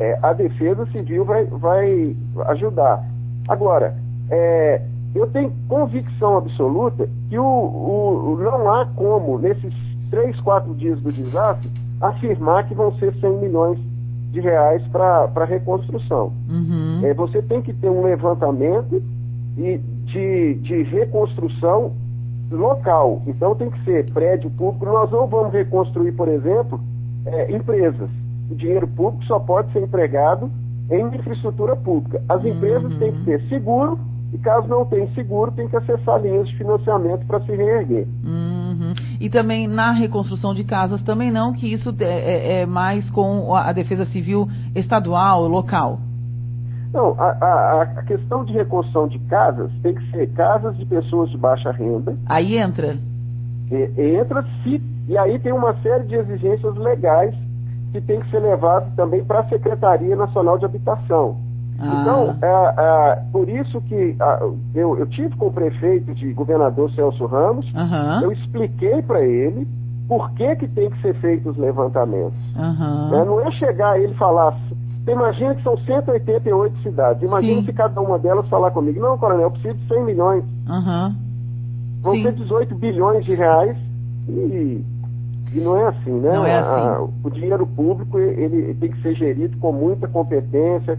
é, 0.00 0.18
a 0.22 0.32
Defesa 0.32 0.86
Civil 0.86 1.24
vai, 1.24 1.44
vai 1.44 2.16
ajudar. 2.48 3.04
Agora, 3.48 3.94
é, 4.30 4.82
eu 5.14 5.26
tenho 5.28 5.52
convicção 5.68 6.38
absoluta 6.38 7.08
que 7.28 7.38
o, 7.38 7.44
o, 7.44 8.38
não 8.42 8.72
há 8.72 8.86
como, 8.86 9.38
nesses 9.38 9.74
três, 10.10 10.38
quatro 10.40 10.74
dias 10.74 11.00
do 11.00 11.12
desastre, 11.12 11.70
afirmar 12.00 12.66
que 12.66 12.74
vão 12.74 12.92
ser 12.98 13.14
100 13.14 13.38
milhões 13.38 13.78
de 14.32 14.40
reais 14.40 14.82
para 14.88 15.30
a 15.34 15.44
reconstrução. 15.44 16.32
Uhum. 16.48 17.00
É, 17.04 17.12
você 17.14 17.42
tem 17.42 17.60
que 17.60 17.72
ter 17.74 17.90
um 17.90 18.02
levantamento 18.02 19.02
e 19.56 19.78
de, 20.06 20.54
de 20.54 20.82
reconstrução 20.84 21.92
local. 22.56 23.22
Então 23.26 23.54
tem 23.54 23.70
que 23.70 23.84
ser 23.84 24.10
prédio 24.12 24.50
público. 24.50 24.86
Nós 24.86 25.10
não 25.10 25.26
vamos 25.26 25.52
reconstruir, 25.52 26.12
por 26.12 26.28
exemplo, 26.28 26.80
é, 27.26 27.54
empresas. 27.54 28.10
O 28.50 28.54
dinheiro 28.54 28.86
público 28.86 29.24
só 29.24 29.38
pode 29.38 29.72
ser 29.72 29.82
empregado 29.82 30.50
em 30.90 31.06
infraestrutura 31.16 31.76
pública. 31.76 32.22
As 32.28 32.44
empresas 32.44 32.92
uhum. 32.92 32.98
têm 32.98 33.12
que 33.12 33.24
ter 33.24 33.48
seguro 33.48 33.98
e 34.32 34.38
caso 34.38 34.66
não 34.66 34.84
tenha 34.86 35.06
seguro, 35.14 35.52
tem 35.52 35.68
que 35.68 35.76
acessar 35.76 36.20
linhas 36.20 36.48
de 36.48 36.56
financiamento 36.56 37.26
para 37.26 37.40
se 37.40 37.54
reerguer. 37.54 38.06
Uhum. 38.24 38.94
E 39.20 39.28
também 39.28 39.68
na 39.68 39.92
reconstrução 39.92 40.54
de 40.54 40.64
casas 40.64 41.02
também 41.02 41.30
não, 41.30 41.52
que 41.52 41.70
isso 41.70 41.94
é, 42.00 42.04
é, 42.04 42.60
é 42.60 42.66
mais 42.66 43.08
com 43.10 43.54
a 43.54 43.72
defesa 43.72 44.06
civil 44.06 44.48
estadual, 44.74 45.46
local. 45.46 46.00
Não, 46.92 47.16
a, 47.18 47.36
a, 47.40 47.82
a, 47.82 48.02
questão 48.02 48.44
de 48.44 48.52
reconstrução 48.52 49.08
de 49.08 49.18
casas 49.20 49.70
tem 49.82 49.94
que 49.94 50.10
ser 50.10 50.26
casas 50.34 50.76
de 50.76 50.84
pessoas 50.84 51.30
de 51.30 51.38
baixa 51.38 51.72
renda. 51.72 52.14
Aí 52.26 52.58
entra. 52.58 52.98
E, 53.70 54.16
entra 54.16 54.44
se 54.62 54.80
e 55.08 55.18
aí 55.18 55.38
tem 55.38 55.52
uma 55.52 55.74
série 55.82 56.04
de 56.04 56.14
exigências 56.14 56.76
legais 56.76 57.34
que 57.92 58.00
tem 58.00 58.20
que 58.20 58.30
ser 58.30 58.40
levado 58.40 58.94
também 58.94 59.24
para 59.24 59.40
a 59.40 59.48
Secretaria 59.48 60.14
Nacional 60.16 60.58
de 60.58 60.64
Habitação. 60.64 61.36
Ah. 61.78 62.00
Então, 62.00 62.36
é, 62.40 62.74
é, 62.78 63.22
por 63.32 63.48
isso 63.48 63.80
que 63.82 64.16
eu, 64.74 64.98
eu, 64.98 65.06
tive 65.08 65.36
com 65.36 65.48
o 65.48 65.52
prefeito 65.52 66.14
de 66.14 66.32
governador 66.32 66.90
Celso 66.92 67.26
Ramos, 67.26 67.66
uhum. 67.74 68.22
eu 68.22 68.32
expliquei 68.32 69.02
para 69.02 69.20
ele 69.20 69.66
por 70.08 70.30
que, 70.32 70.56
que 70.56 70.68
tem 70.68 70.90
que 70.90 71.00
ser 71.02 71.14
feitos 71.16 71.52
os 71.52 71.58
levantamentos. 71.58 72.38
Uhum. 72.56 73.14
É, 73.14 73.24
não 73.24 73.40
é 73.40 73.50
chegar 73.52 73.98
ele 73.98 74.12
e 74.12 74.16
falar, 74.16 74.56
você 75.04 75.12
imagina 75.12 75.54
que 75.56 75.62
são 75.64 75.76
188 75.78 76.82
cidades, 76.82 77.22
imagina 77.22 77.60
Sim. 77.60 77.66
se 77.66 77.72
cada 77.72 78.00
uma 78.00 78.18
delas 78.18 78.48
falar 78.48 78.70
comigo, 78.70 79.00
não, 79.00 79.18
coronel, 79.18 79.46
eu 79.46 79.50
preciso 79.50 79.74
de 79.74 79.88
100 79.88 80.04
milhões. 80.04 80.44
Uhum. 80.68 81.16
Vão 82.02 82.14
Sim. 82.14 82.22
ser 82.22 82.32
18 82.34 82.74
bilhões 82.76 83.24
de 83.24 83.34
reais 83.34 83.76
e, 84.28 84.84
e 85.54 85.60
não 85.60 85.76
é 85.76 85.88
assim, 85.88 86.12
né? 86.12 86.32
Não 86.32 86.46
é 86.46 86.58
assim. 86.58 86.88
A, 86.88 87.08
o 87.24 87.30
dinheiro 87.30 87.66
público 87.66 88.18
ele 88.18 88.74
tem 88.74 88.90
que 88.90 89.02
ser 89.02 89.14
gerido 89.14 89.56
com 89.58 89.72
muita 89.72 90.06
competência, 90.06 90.98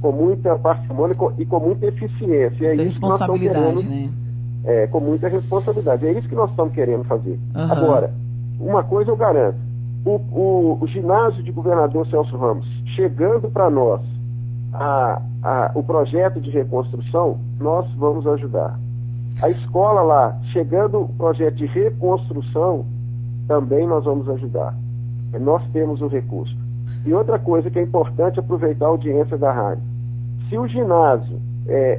com 0.00 0.12
muita 0.12 0.58
parcimônia 0.58 1.16
e 1.38 1.44
com 1.44 1.60
muita 1.60 1.86
eficiência. 1.86 2.66
É 2.66 2.74
isso 2.74 3.00
que 3.00 3.06
nós 3.06 3.20
estamos 3.20 3.40
querendo. 3.40 3.82
Né? 3.82 4.10
É, 4.64 4.86
com 4.86 5.00
muita 5.00 5.28
responsabilidade. 5.28 6.06
É 6.06 6.12
isso 6.12 6.28
que 6.28 6.34
nós 6.34 6.50
estamos 6.50 6.72
querendo 6.72 7.04
fazer. 7.04 7.38
Uhum. 7.54 7.72
Agora, 7.72 8.14
uma 8.60 8.82
coisa 8.82 9.10
eu 9.10 9.16
garanto: 9.16 9.58
o, 10.04 10.16
o, 10.32 10.78
o, 10.80 10.86
ginásio 10.86 11.42
de 11.42 11.52
governador 11.52 12.06
Celso 12.08 12.36
Ramos, 12.36 12.66
chegando 12.94 13.50
para 13.50 13.70
nós 13.70 14.00
a, 14.72 15.22
a, 15.42 15.72
o 15.74 15.82
projeto 15.82 16.40
de 16.40 16.50
reconstrução, 16.50 17.38
nós 17.60 17.90
vamos 17.96 18.26
ajudar. 18.26 18.78
A 19.40 19.50
escola 19.50 20.02
lá, 20.02 20.38
chegando 20.52 21.00
o 21.00 21.08
projeto 21.08 21.56
de 21.56 21.66
reconstrução, 21.66 22.86
também 23.48 23.86
nós 23.86 24.04
vamos 24.04 24.28
ajudar. 24.28 24.74
Nós 25.40 25.62
temos 25.72 26.00
o 26.00 26.06
recurso. 26.06 26.56
E 27.04 27.12
outra 27.12 27.38
coisa 27.38 27.70
que 27.70 27.78
é 27.78 27.82
importante 27.82 28.38
aproveitar 28.38 28.86
a 28.86 28.88
audiência 28.90 29.36
da 29.36 29.50
rádio 29.50 29.92
se 30.52 30.58
o 30.58 30.68
ginásio 30.68 31.40
é, 31.66 31.98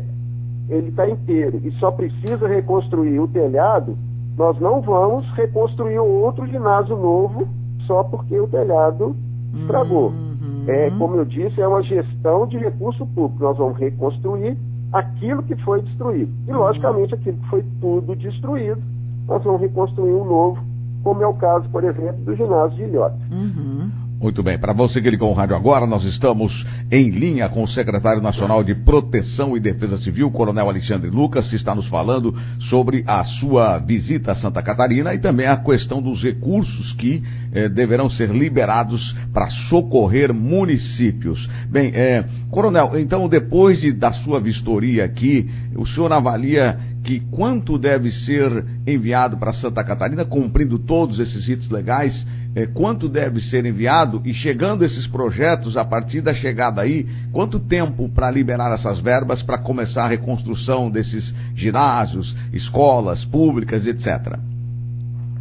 ele 0.69 0.89
está 0.89 1.09
inteiro 1.09 1.59
e 1.63 1.71
só 1.79 1.89
precisa 1.89 2.47
reconstruir 2.47 3.19
o 3.19 3.27
telhado, 3.27 3.97
nós 4.37 4.59
não 4.59 4.79
vamos 4.79 5.27
reconstruir 5.33 5.97
outro 5.97 6.45
ginásio 6.45 6.95
novo 6.95 7.47
só 7.87 8.03
porque 8.03 8.39
o 8.39 8.47
telhado 8.47 9.15
estragou. 9.55 10.09
Uhum. 10.09 10.22
É, 10.67 10.89
como 10.91 11.15
eu 11.15 11.25
disse, 11.25 11.59
é 11.61 11.67
uma 11.67 11.83
gestão 11.83 12.47
de 12.47 12.57
recurso 12.57 13.05
público. 13.07 13.43
Nós 13.43 13.57
vamos 13.57 13.77
reconstruir 13.77 14.57
aquilo 14.91 15.43
que 15.43 15.55
foi 15.63 15.81
destruído. 15.81 16.31
E, 16.47 16.51
uhum. 16.51 16.59
logicamente, 16.59 17.13
aquilo 17.15 17.37
que 17.37 17.49
foi 17.49 17.63
tudo 17.81 18.15
destruído, 18.15 18.81
nós 19.27 19.43
vamos 19.43 19.61
reconstruir 19.61 20.13
um 20.13 20.25
novo, 20.25 20.63
como 21.03 21.21
é 21.21 21.27
o 21.27 21.33
caso, 21.33 21.67
por 21.69 21.83
exemplo, 21.83 22.23
do 22.23 22.35
ginásio 22.35 22.77
de 22.77 22.83
Ilhotes. 22.83 23.31
Uhum. 23.31 23.82
Muito 24.23 24.41
bem, 24.41 24.57
para 24.57 24.71
você 24.71 25.01
que 25.01 25.09
ligou 25.09 25.31
o 25.31 25.33
rádio 25.33 25.53
agora, 25.53 25.85
nós 25.85 26.05
estamos 26.05 26.65
em 26.89 27.09
linha 27.09 27.49
com 27.49 27.61
o 27.61 27.67
secretário 27.67 28.21
nacional 28.21 28.63
de 28.63 28.73
Proteção 28.73 29.57
e 29.57 29.59
Defesa 29.59 29.97
Civil, 29.97 30.31
Coronel 30.31 30.69
Alexandre 30.69 31.09
Lucas, 31.09 31.49
que 31.49 31.57
está 31.57 31.75
nos 31.75 31.87
falando 31.87 32.33
sobre 32.69 33.03
a 33.05 33.21
sua 33.25 33.79
visita 33.79 34.31
a 34.31 34.35
Santa 34.35 34.63
Catarina 34.63 35.13
e 35.13 35.19
também 35.19 35.45
a 35.45 35.57
questão 35.57 36.01
dos 36.01 36.23
recursos 36.23 36.93
que 36.93 37.21
eh, 37.51 37.67
deverão 37.67 38.09
ser 38.09 38.29
liberados 38.29 39.13
para 39.33 39.49
socorrer 39.49 40.33
municípios. 40.33 41.45
Bem, 41.67 41.91
eh, 41.93 42.23
Coronel, 42.49 42.97
então 42.97 43.27
depois 43.27 43.81
de, 43.81 43.91
da 43.91 44.13
sua 44.13 44.39
vistoria 44.39 45.03
aqui, 45.03 45.49
o 45.75 45.85
senhor 45.85 46.13
avalia 46.13 46.79
que 47.03 47.19
quanto 47.19 47.77
deve 47.77 48.09
ser 48.09 48.63
enviado 48.87 49.35
para 49.37 49.51
Santa 49.51 49.83
Catarina, 49.83 50.23
cumprindo 50.23 50.79
todos 50.79 51.19
esses 51.19 51.45
ritos 51.45 51.69
legais, 51.69 52.25
é, 52.55 52.67
quanto 52.67 53.09
deve 53.09 53.39
ser 53.39 53.65
enviado 53.65 54.21
e 54.23 54.33
chegando 54.33 54.85
esses 54.85 55.07
projetos, 55.07 55.75
a 55.75 55.83
partir 55.83 56.21
da 56.21 56.33
chegada 56.33 56.81
aí, 56.81 57.07
quanto 57.31 57.59
tempo 57.59 58.07
para 58.09 58.29
liberar 58.29 58.71
essas 58.73 58.99
verbas 58.99 59.41
para 59.41 59.57
começar 59.57 60.05
a 60.05 60.09
reconstrução 60.09 60.89
desses 60.89 61.33
ginásios, 61.55 62.35
escolas 62.53 63.25
públicas, 63.25 63.87
etc. 63.87 64.37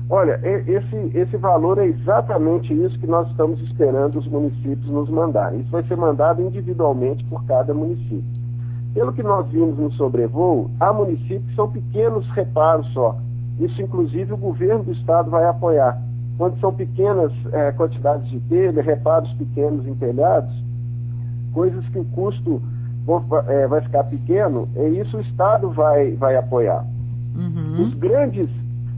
Olha, 0.09 0.40
esse, 0.45 1.19
esse 1.19 1.37
valor 1.38 1.78
é 1.78 1.87
exatamente 1.87 2.73
isso 2.73 2.99
que 2.99 3.07
nós 3.07 3.31
estamos 3.31 3.61
esperando 3.62 4.19
os 4.19 4.26
municípios 4.26 4.87
nos 4.87 5.09
mandarem. 5.09 5.61
Isso 5.61 5.71
vai 5.71 5.83
ser 5.85 5.97
mandado 5.97 6.42
individualmente 6.42 7.25
por 7.25 7.45
cada 7.47 7.73
município. 7.73 8.42
Pelo 8.92 9.12
que 9.14 9.23
nós 9.23 9.49
vimos 9.49 9.78
no 9.78 9.90
sobrevoo, 9.92 10.71
há 10.78 10.92
municípios 10.92 11.47
que 11.47 11.54
são 11.54 11.71
pequenos 11.71 12.28
reparos 12.33 12.87
só. 12.92 13.16
Isso, 13.59 13.81
inclusive, 13.81 14.35
o 14.35 14.37
governo 14.37 14.85
do 14.85 14.92
estado 14.92 15.31
vai 15.31 15.47
apoiar 15.47 15.99
quando 16.38 16.58
são 16.60 16.72
pequenas 16.72 17.32
é, 17.52 17.72
quantidades 17.72 18.28
de 18.30 18.40
telha, 18.40 18.82
reparos 18.82 19.32
pequenos 19.34 19.86
em 19.86 19.94
telhados, 19.94 20.54
coisas 21.52 21.86
que 21.88 21.98
o 21.98 22.04
custo 22.06 22.62
é, 23.48 23.66
vai 23.66 23.80
ficar 23.82 24.04
pequeno, 24.04 24.68
é 24.76 24.88
isso 24.88 25.16
o 25.16 25.20
Estado 25.20 25.70
vai, 25.70 26.12
vai 26.12 26.36
apoiar. 26.36 26.84
Uhum. 27.34 27.84
Os 27.84 27.94
grandes 27.94 28.48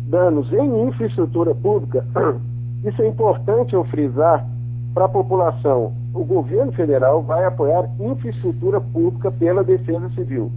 danos 0.06 0.52
em 0.52 0.88
infraestrutura 0.88 1.54
pública, 1.54 2.04
isso 2.84 3.02
é 3.02 3.08
importante 3.08 3.74
eu 3.74 3.84
frisar 3.84 4.46
para 4.92 5.06
a 5.06 5.08
população. 5.08 5.92
O 6.14 6.24
governo 6.24 6.72
federal 6.72 7.22
vai 7.22 7.44
apoiar 7.44 7.90
infraestrutura 7.98 8.80
pública 8.80 9.30
pela 9.32 9.64
Defesa 9.64 10.08
Civil. 10.10 10.52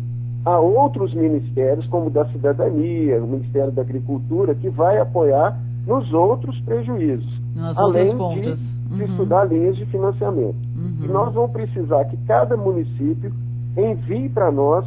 Há 0.46 0.60
outros 0.60 1.14
ministérios, 1.14 1.88
como 1.88 2.08
o 2.08 2.10
da 2.10 2.26
Cidadania, 2.28 3.22
o 3.22 3.28
Ministério 3.28 3.72
da 3.72 3.82
Agricultura, 3.82 4.54
que 4.54 4.70
vai 4.70 5.00
apoiar 5.00 5.58
nos 5.88 6.14
outros 6.14 6.60
prejuízos, 6.62 7.42
Nas 7.56 7.78
além 7.78 8.10
de 8.10 8.14
uhum. 8.20 9.06
estudar 9.06 9.46
linhas 9.46 9.78
de 9.78 9.86
financiamento. 9.86 10.58
Uhum. 10.76 10.98
E 11.06 11.08
nós 11.08 11.34
vamos 11.34 11.52
precisar 11.52 12.06
que 12.06 12.18
cada 12.28 12.58
município 12.58 13.32
envie 13.78 14.30
para 14.30 14.52
nós 14.52 14.86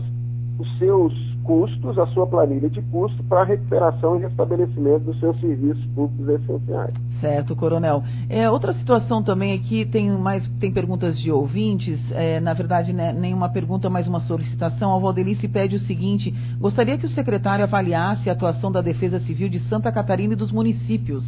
os 0.58 0.78
seus 0.78 1.12
custos, 1.42 1.98
a 1.98 2.06
sua 2.08 2.26
planilha 2.26 2.68
de 2.68 2.82
custo 2.82 3.22
para 3.24 3.44
recuperação 3.44 4.16
e 4.16 4.20
restabelecimento 4.20 5.04
dos 5.04 5.18
seus 5.18 5.40
serviços 5.40 5.84
públicos 5.94 6.28
essenciais. 6.28 6.94
Certo, 7.20 7.54
coronel. 7.54 8.02
É, 8.28 8.48
outra 8.48 8.72
situação 8.72 9.22
também 9.22 9.52
aqui, 9.52 9.84
tem 9.84 10.10
mais 10.10 10.46
tem 10.58 10.72
perguntas 10.72 11.18
de 11.18 11.30
ouvintes, 11.30 12.00
é, 12.12 12.40
na 12.40 12.54
verdade 12.54 12.92
né, 12.92 13.12
nenhuma 13.12 13.48
pergunta, 13.48 13.90
mas 13.90 14.06
uma 14.06 14.20
solicitação. 14.20 14.94
A 14.94 14.98
Valdelice 14.98 15.46
pede 15.46 15.76
o 15.76 15.80
seguinte, 15.80 16.34
gostaria 16.58 16.96
que 16.96 17.06
o 17.06 17.10
secretário 17.10 17.64
avaliasse 17.64 18.28
a 18.30 18.32
atuação 18.32 18.72
da 18.72 18.80
Defesa 18.80 19.20
Civil 19.20 19.48
de 19.48 19.58
Santa 19.60 19.92
Catarina 19.92 20.32
e 20.32 20.36
dos 20.36 20.50
municípios. 20.50 21.24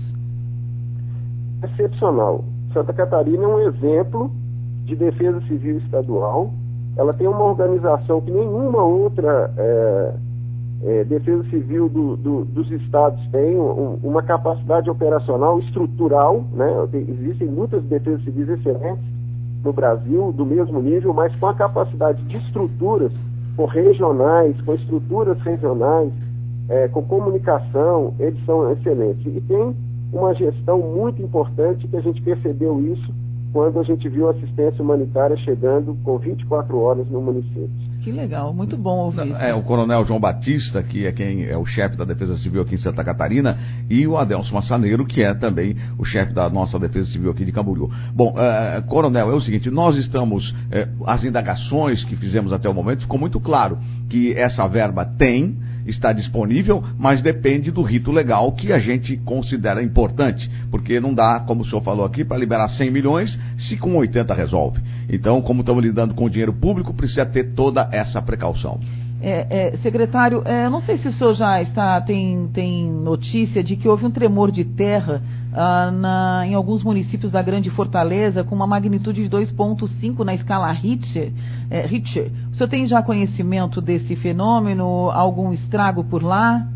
Excepcional. 1.62 2.44
Santa 2.72 2.92
Catarina 2.92 3.44
é 3.44 3.46
um 3.46 3.68
exemplo 3.68 4.32
de 4.84 4.96
defesa 4.96 5.40
civil 5.42 5.78
estadual 5.78 6.52
ela 6.96 7.14
tem 7.14 7.26
uma 7.26 7.44
organização 7.44 8.20
que 8.20 8.30
nenhuma 8.30 8.82
outra 8.82 9.52
é, 9.56 10.14
é, 10.84 11.04
Defesa 11.04 11.44
Civil 11.44 11.88
do, 11.88 12.16
do, 12.16 12.44
dos 12.44 12.70
estados 12.70 13.20
tem 13.30 13.56
um, 13.56 13.98
uma 14.02 14.22
capacidade 14.22 14.90
operacional 14.90 15.60
estrutural, 15.60 16.44
né? 16.52 16.66
existem 16.92 17.48
muitas 17.48 17.82
defesas 17.84 18.24
civis 18.24 18.48
excelentes 18.48 19.04
no 19.64 19.72
Brasil, 19.72 20.32
do 20.32 20.44
mesmo 20.44 20.82
nível, 20.82 21.14
mas 21.14 21.34
com 21.36 21.46
a 21.46 21.54
capacidade 21.54 22.22
de 22.24 22.36
estruturas, 22.36 23.12
com 23.56 23.64
regionais, 23.64 24.60
com 24.62 24.74
estruturas 24.74 25.38
regionais, 25.42 26.12
é, 26.68 26.88
com 26.88 27.02
comunicação, 27.02 28.14
eles 28.18 28.44
são 28.44 28.70
excelentes. 28.72 29.24
E 29.24 29.40
tem 29.42 29.76
uma 30.12 30.34
gestão 30.34 30.78
muito 30.78 31.22
importante 31.22 31.86
que 31.86 31.96
a 31.96 32.00
gente 32.00 32.20
percebeu 32.22 32.80
isso 32.80 33.14
quando 33.52 33.78
a 33.78 33.82
gente 33.84 34.08
viu 34.08 34.28
a 34.28 34.32
assistência 34.32 34.82
humanitária 34.82 35.36
chegando 35.38 35.96
com 36.02 36.18
24 36.18 36.76
horas 36.78 37.06
no 37.08 37.20
município. 37.20 37.91
Que 38.02 38.10
legal, 38.10 38.52
muito 38.52 38.76
bom 38.76 39.04
ouvir 39.04 39.28
isso. 39.28 39.36
É 39.36 39.54
o 39.54 39.62
Coronel 39.62 40.04
João 40.04 40.18
Batista, 40.18 40.82
que 40.82 41.06
é 41.06 41.12
quem 41.12 41.44
é 41.44 41.56
o 41.56 41.64
chefe 41.64 41.96
da 41.96 42.04
Defesa 42.04 42.36
Civil 42.36 42.62
aqui 42.62 42.74
em 42.74 42.78
Santa 42.78 43.04
Catarina, 43.04 43.56
e 43.88 44.04
o 44.08 44.16
Adelson 44.16 44.56
Massaneiro, 44.56 45.06
que 45.06 45.22
é 45.22 45.32
também 45.34 45.76
o 45.96 46.04
chefe 46.04 46.32
da 46.32 46.50
nossa 46.50 46.80
Defesa 46.80 47.08
Civil 47.12 47.30
aqui 47.30 47.44
de 47.44 47.52
Camboriú. 47.52 47.88
Bom, 48.12 48.34
uh, 48.34 48.82
Coronel, 48.88 49.30
é 49.30 49.34
o 49.34 49.40
seguinte, 49.40 49.70
nós 49.70 49.96
estamos, 49.96 50.50
uh, 50.50 51.04
as 51.06 51.22
indagações 51.22 52.02
que 52.02 52.16
fizemos 52.16 52.52
até 52.52 52.68
o 52.68 52.74
momento, 52.74 53.02
ficou 53.02 53.20
muito 53.20 53.38
claro 53.38 53.78
que 54.10 54.32
essa 54.32 54.66
verba 54.66 55.04
tem, 55.04 55.56
está 55.86 56.12
disponível, 56.12 56.82
mas 56.98 57.22
depende 57.22 57.70
do 57.70 57.82
rito 57.82 58.10
legal 58.10 58.50
que 58.50 58.72
a 58.72 58.80
gente 58.80 59.16
considera 59.18 59.80
importante, 59.80 60.50
porque 60.72 60.98
não 60.98 61.14
dá, 61.14 61.38
como 61.38 61.62
o 61.62 61.64
senhor 61.64 61.82
falou 61.82 62.04
aqui, 62.04 62.24
para 62.24 62.36
liberar 62.36 62.68
100 62.68 62.90
milhões 62.90 63.38
se 63.56 63.76
com 63.76 63.94
80 63.94 64.34
resolve. 64.34 64.80
Então, 65.12 65.42
como 65.42 65.60
estamos 65.60 65.84
lidando 65.84 66.14
com 66.14 66.24
o 66.24 66.30
dinheiro 66.30 66.54
público, 66.54 66.94
precisa 66.94 67.26
ter 67.26 67.52
toda 67.52 67.86
essa 67.92 68.22
precaução. 68.22 68.80
É, 69.20 69.74
é, 69.74 69.76
secretário, 69.76 70.42
é, 70.44 70.68
não 70.68 70.80
sei 70.80 70.96
se 70.96 71.06
o 71.06 71.12
senhor 71.12 71.34
já 71.34 71.62
está 71.62 72.00
tem, 72.00 72.48
tem 72.48 72.90
notícia 72.90 73.62
de 73.62 73.76
que 73.76 73.88
houve 73.88 74.04
um 74.04 74.10
tremor 74.10 74.50
de 74.50 74.64
terra 74.64 75.22
ah, 75.54 75.92
na, 75.92 76.42
em 76.46 76.54
alguns 76.54 76.82
municípios 76.82 77.30
da 77.30 77.40
Grande 77.40 77.70
Fortaleza 77.70 78.42
com 78.42 78.54
uma 78.54 78.66
magnitude 78.66 79.28
de 79.28 79.36
2,5 79.36 80.24
na 80.24 80.34
escala 80.34 80.72
Richter, 80.72 81.30
é, 81.70 81.86
Richter. 81.86 82.32
O 82.50 82.56
senhor 82.56 82.68
tem 82.68 82.86
já 82.88 83.00
conhecimento 83.00 83.80
desse 83.80 84.16
fenômeno? 84.16 85.10
Algum 85.12 85.52
estrago 85.52 86.02
por 86.02 86.22
lá? 86.22 86.66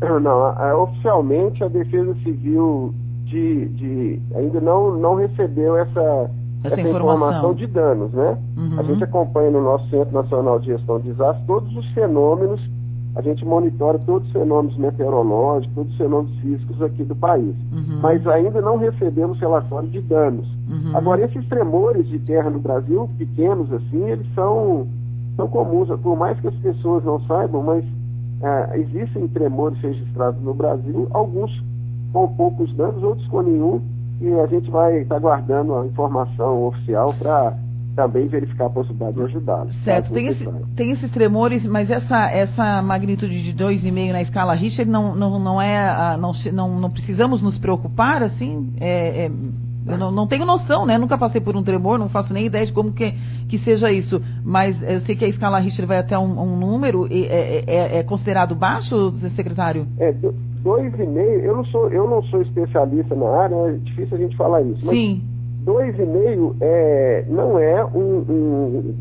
Não, 0.00 0.62
é, 0.62 0.74
oficialmente 0.74 1.64
a 1.64 1.68
Defesa 1.68 2.14
Civil 2.22 2.94
de, 3.24 3.68
de, 3.68 4.22
ainda 4.36 4.60
não, 4.60 4.96
não 4.98 5.14
recebeu 5.14 5.76
essa, 5.76 6.30
essa, 6.64 6.74
essa 6.74 6.88
informação. 6.88 7.28
informação. 7.28 7.54
de 7.54 7.66
danos, 7.66 8.12
né? 8.12 8.38
Uhum. 8.56 8.80
A 8.80 8.82
gente 8.82 9.04
acompanha 9.04 9.50
no 9.50 9.62
nosso 9.62 9.88
Centro 9.90 10.14
Nacional 10.14 10.58
de 10.58 10.66
Gestão 10.66 10.98
de 11.00 11.08
Desastres 11.10 11.46
todos 11.46 11.76
os 11.76 11.86
fenômenos 11.92 12.60
a 13.14 13.20
gente 13.20 13.44
monitora 13.44 13.98
todos 13.98 14.26
os 14.26 14.32
fenômenos 14.32 14.76
meteorológicos, 14.78 15.74
todos 15.74 15.92
os 15.92 15.98
fenômenos 15.98 16.34
físicos 16.40 16.80
aqui 16.80 17.04
do 17.04 17.14
país. 17.14 17.54
Uhum. 17.70 18.00
Mas 18.00 18.26
ainda 18.26 18.62
não 18.62 18.78
recebemos 18.78 19.38
relatório 19.38 19.88
de 19.90 20.00
danos. 20.00 20.48
Uhum. 20.68 20.96
Agora, 20.96 21.22
esses 21.22 21.46
tremores 21.46 22.08
de 22.08 22.18
terra 22.20 22.48
no 22.48 22.58
Brasil, 22.58 23.10
pequenos 23.18 23.70
assim, 23.70 24.08
eles 24.08 24.26
são, 24.34 24.86
são 25.36 25.46
comuns. 25.46 25.88
Por 26.00 26.16
mais 26.16 26.40
que 26.40 26.48
as 26.48 26.54
pessoas 26.56 27.04
não 27.04 27.20
saibam, 27.26 27.62
mas 27.62 27.84
é, 28.42 28.78
existem 28.80 29.28
tremores 29.28 29.78
registrados 29.80 30.42
no 30.42 30.54
Brasil, 30.54 31.06
alguns 31.10 31.52
com 32.14 32.26
poucos 32.28 32.74
danos, 32.74 33.02
outros 33.02 33.28
com 33.28 33.42
nenhum, 33.42 33.82
e 34.20 34.32
a 34.40 34.46
gente 34.46 34.70
vai 34.70 34.98
estar 35.00 35.16
tá 35.16 35.20
guardando 35.20 35.76
a 35.76 35.86
informação 35.86 36.64
oficial 36.64 37.14
para 37.18 37.56
também 37.94 38.26
verificar 38.26 38.66
a 38.66 38.70
possibilidade 38.70 39.16
de 39.16 39.22
ajudá-los. 39.22 39.74
Certo, 39.84 40.12
tem, 40.12 40.28
esse, 40.28 40.48
tem, 40.76 40.90
esses 40.92 41.10
tremores, 41.10 41.66
mas 41.66 41.90
essa, 41.90 42.30
essa 42.30 42.82
magnitude 42.82 43.42
de 43.42 43.52
2,5 43.52 44.12
na 44.12 44.22
escala 44.22 44.54
Richter 44.54 44.86
não, 44.86 45.14
não, 45.14 45.38
não 45.38 45.60
é. 45.60 46.16
Não, 46.16 46.32
não, 46.52 46.80
não 46.80 46.90
precisamos 46.90 47.42
nos 47.42 47.58
preocupar, 47.58 48.22
assim? 48.22 48.72
É, 48.80 49.26
é, 49.26 49.30
eu 49.86 49.98
não, 49.98 50.10
não, 50.12 50.26
tenho 50.26 50.46
noção, 50.46 50.86
né? 50.86 50.96
Nunca 50.96 51.18
passei 51.18 51.40
por 51.40 51.56
um 51.56 51.62
tremor, 51.62 51.98
não 51.98 52.08
faço 52.08 52.32
nem 52.32 52.46
ideia 52.46 52.64
de 52.64 52.72
como 52.72 52.92
que, 52.92 53.12
que 53.48 53.58
seja 53.58 53.90
isso. 53.90 54.22
Mas 54.44 54.80
eu 54.82 55.00
sei 55.00 55.16
que 55.16 55.24
a 55.24 55.28
escala 55.28 55.58
Richter 55.58 55.86
vai 55.86 55.98
até 55.98 56.16
um, 56.16 56.40
um 56.40 56.56
número. 56.56 57.06
É, 57.10 57.64
é, 57.66 57.98
é, 57.98 58.02
considerado 58.02 58.54
baixo, 58.54 59.12
secretário? 59.34 59.86
É, 59.98 60.14
dois 60.62 60.92
e 60.98 61.06
meio. 61.06 61.40
Eu 61.40 61.56
não 61.56 61.64
sou, 61.66 61.88
eu 61.90 62.08
não 62.08 62.22
sou 62.24 62.42
especialista 62.42 63.14
na 63.14 63.28
área, 63.28 63.54
é 63.54 63.72
difícil 63.72 64.16
a 64.16 64.20
gente 64.20 64.36
falar 64.36 64.62
isso. 64.62 64.88
Sim 64.88 65.22
2,5 65.64 66.56
é, 66.60 67.24
não 67.28 67.58
é 67.58 67.84
um, 67.84 68.24
um, 68.28 68.94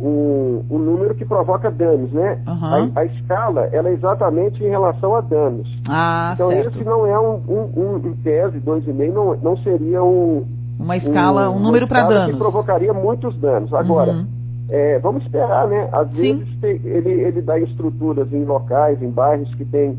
um, 0.00 0.64
um, 0.68 0.78
número 0.78 1.14
que 1.14 1.24
provoca 1.24 1.70
danos, 1.70 2.12
né? 2.12 2.40
Uhum. 2.46 2.92
A, 2.94 3.00
a, 3.00 3.04
escala 3.04 3.68
ela 3.72 3.88
é 3.88 3.92
exatamente 3.92 4.62
em 4.62 4.68
relação 4.68 5.14
a 5.14 5.20
danos. 5.20 5.68
Ah, 5.88 6.32
então 6.34 6.50
certo. 6.50 6.70
esse 6.70 6.84
não 6.84 7.06
é 7.06 7.18
um, 7.18 7.40
um, 7.48 7.70
um 7.76 8.08
em 8.08 8.14
tese, 8.16 8.58
2,5 8.60 9.12
não, 9.12 9.36
não 9.36 9.56
seria 9.58 10.02
um. 10.02 10.44
Uma 10.78 10.96
escala, 10.96 11.48
um, 11.50 11.58
número 11.58 11.88
para 11.88 12.02
danos. 12.02 12.32
que 12.32 12.38
provocaria 12.38 12.92
muitos 12.92 13.36
danos. 13.38 13.72
Agora, 13.72 14.12
uhum. 14.12 14.26
é, 14.68 14.98
vamos 14.98 15.22
esperar, 15.22 15.68
né? 15.68 15.88
Às 15.92 16.10
Sim. 16.10 16.38
vezes 16.38 16.60
tem, 16.60 16.80
ele, 16.84 17.10
ele 17.10 17.40
dá 17.40 17.58
estruturas 17.58 18.30
em 18.32 18.44
locais, 18.44 19.00
em 19.00 19.08
bairros 19.08 19.54
que 19.54 19.64
tem 19.64 19.96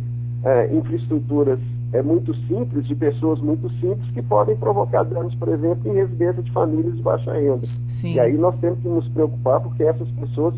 é, 0.47 0.73
infraestruturas 0.73 1.59
é, 1.91 2.01
muito 2.01 2.33
simples, 2.47 2.87
de 2.87 2.95
pessoas 2.95 3.39
muito 3.41 3.69
simples, 3.81 4.09
que 4.11 4.21
podem 4.21 4.55
provocar 4.55 5.03
danos, 5.03 5.35
por 5.35 5.49
exemplo, 5.49 5.91
em 5.91 5.95
residência 5.95 6.41
de 6.41 6.51
famílias 6.51 6.95
de 6.95 7.01
baixa 7.01 7.33
renda. 7.33 7.67
Sim. 7.99 8.13
E 8.13 8.19
aí 8.19 8.37
nós 8.37 8.55
temos 8.59 8.79
que 8.79 8.87
nos 8.87 9.07
preocupar, 9.09 9.59
porque 9.59 9.83
essas 9.83 10.09
pessoas 10.11 10.55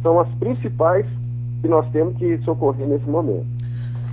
são 0.00 0.20
as 0.20 0.28
principais 0.34 1.06
que 1.60 1.68
nós 1.68 1.88
temos 1.90 2.16
que 2.16 2.38
socorrer 2.38 2.86
nesse 2.86 3.08
momento. 3.08 3.46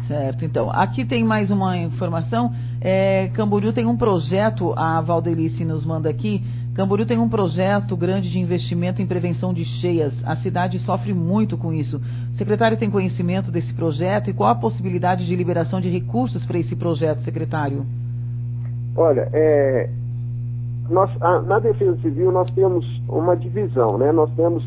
Certo, 0.07 0.43
então. 0.43 0.71
Aqui 0.71 1.05
tem 1.05 1.23
mais 1.23 1.51
uma 1.51 1.77
informação. 1.77 2.51
É, 2.81 3.27
Camboriú 3.33 3.71
tem 3.71 3.85
um 3.85 3.95
projeto, 3.95 4.73
a 4.75 4.99
Valdelice 5.01 5.63
nos 5.63 5.85
manda 5.85 6.09
aqui, 6.09 6.43
Camboriú 6.73 7.05
tem 7.05 7.19
um 7.19 7.27
projeto 7.27 7.97
grande 7.97 8.31
de 8.31 8.39
investimento 8.39 9.01
em 9.01 9.05
prevenção 9.05 9.53
de 9.53 9.65
cheias. 9.65 10.13
A 10.23 10.37
cidade 10.37 10.79
sofre 10.79 11.13
muito 11.13 11.57
com 11.57 11.73
isso. 11.73 12.01
Secretário 12.39 12.77
tem 12.77 12.89
conhecimento 12.89 13.51
desse 13.51 13.73
projeto 13.73 14.29
e 14.29 14.33
qual 14.33 14.49
a 14.49 14.55
possibilidade 14.55 15.25
de 15.25 15.35
liberação 15.35 15.81
de 15.81 15.89
recursos 15.89 16.45
para 16.45 16.57
esse 16.57 16.73
projeto, 16.73 17.21
secretário? 17.21 17.85
Olha, 18.95 19.27
é, 19.33 19.89
nós, 20.89 21.11
a, 21.21 21.41
na 21.41 21.59
Defesa 21.59 21.97
Civil 22.01 22.31
nós 22.31 22.49
temos 22.51 22.85
uma 23.09 23.35
divisão, 23.35 23.97
né? 23.97 24.13
Nós 24.13 24.31
temos. 24.35 24.63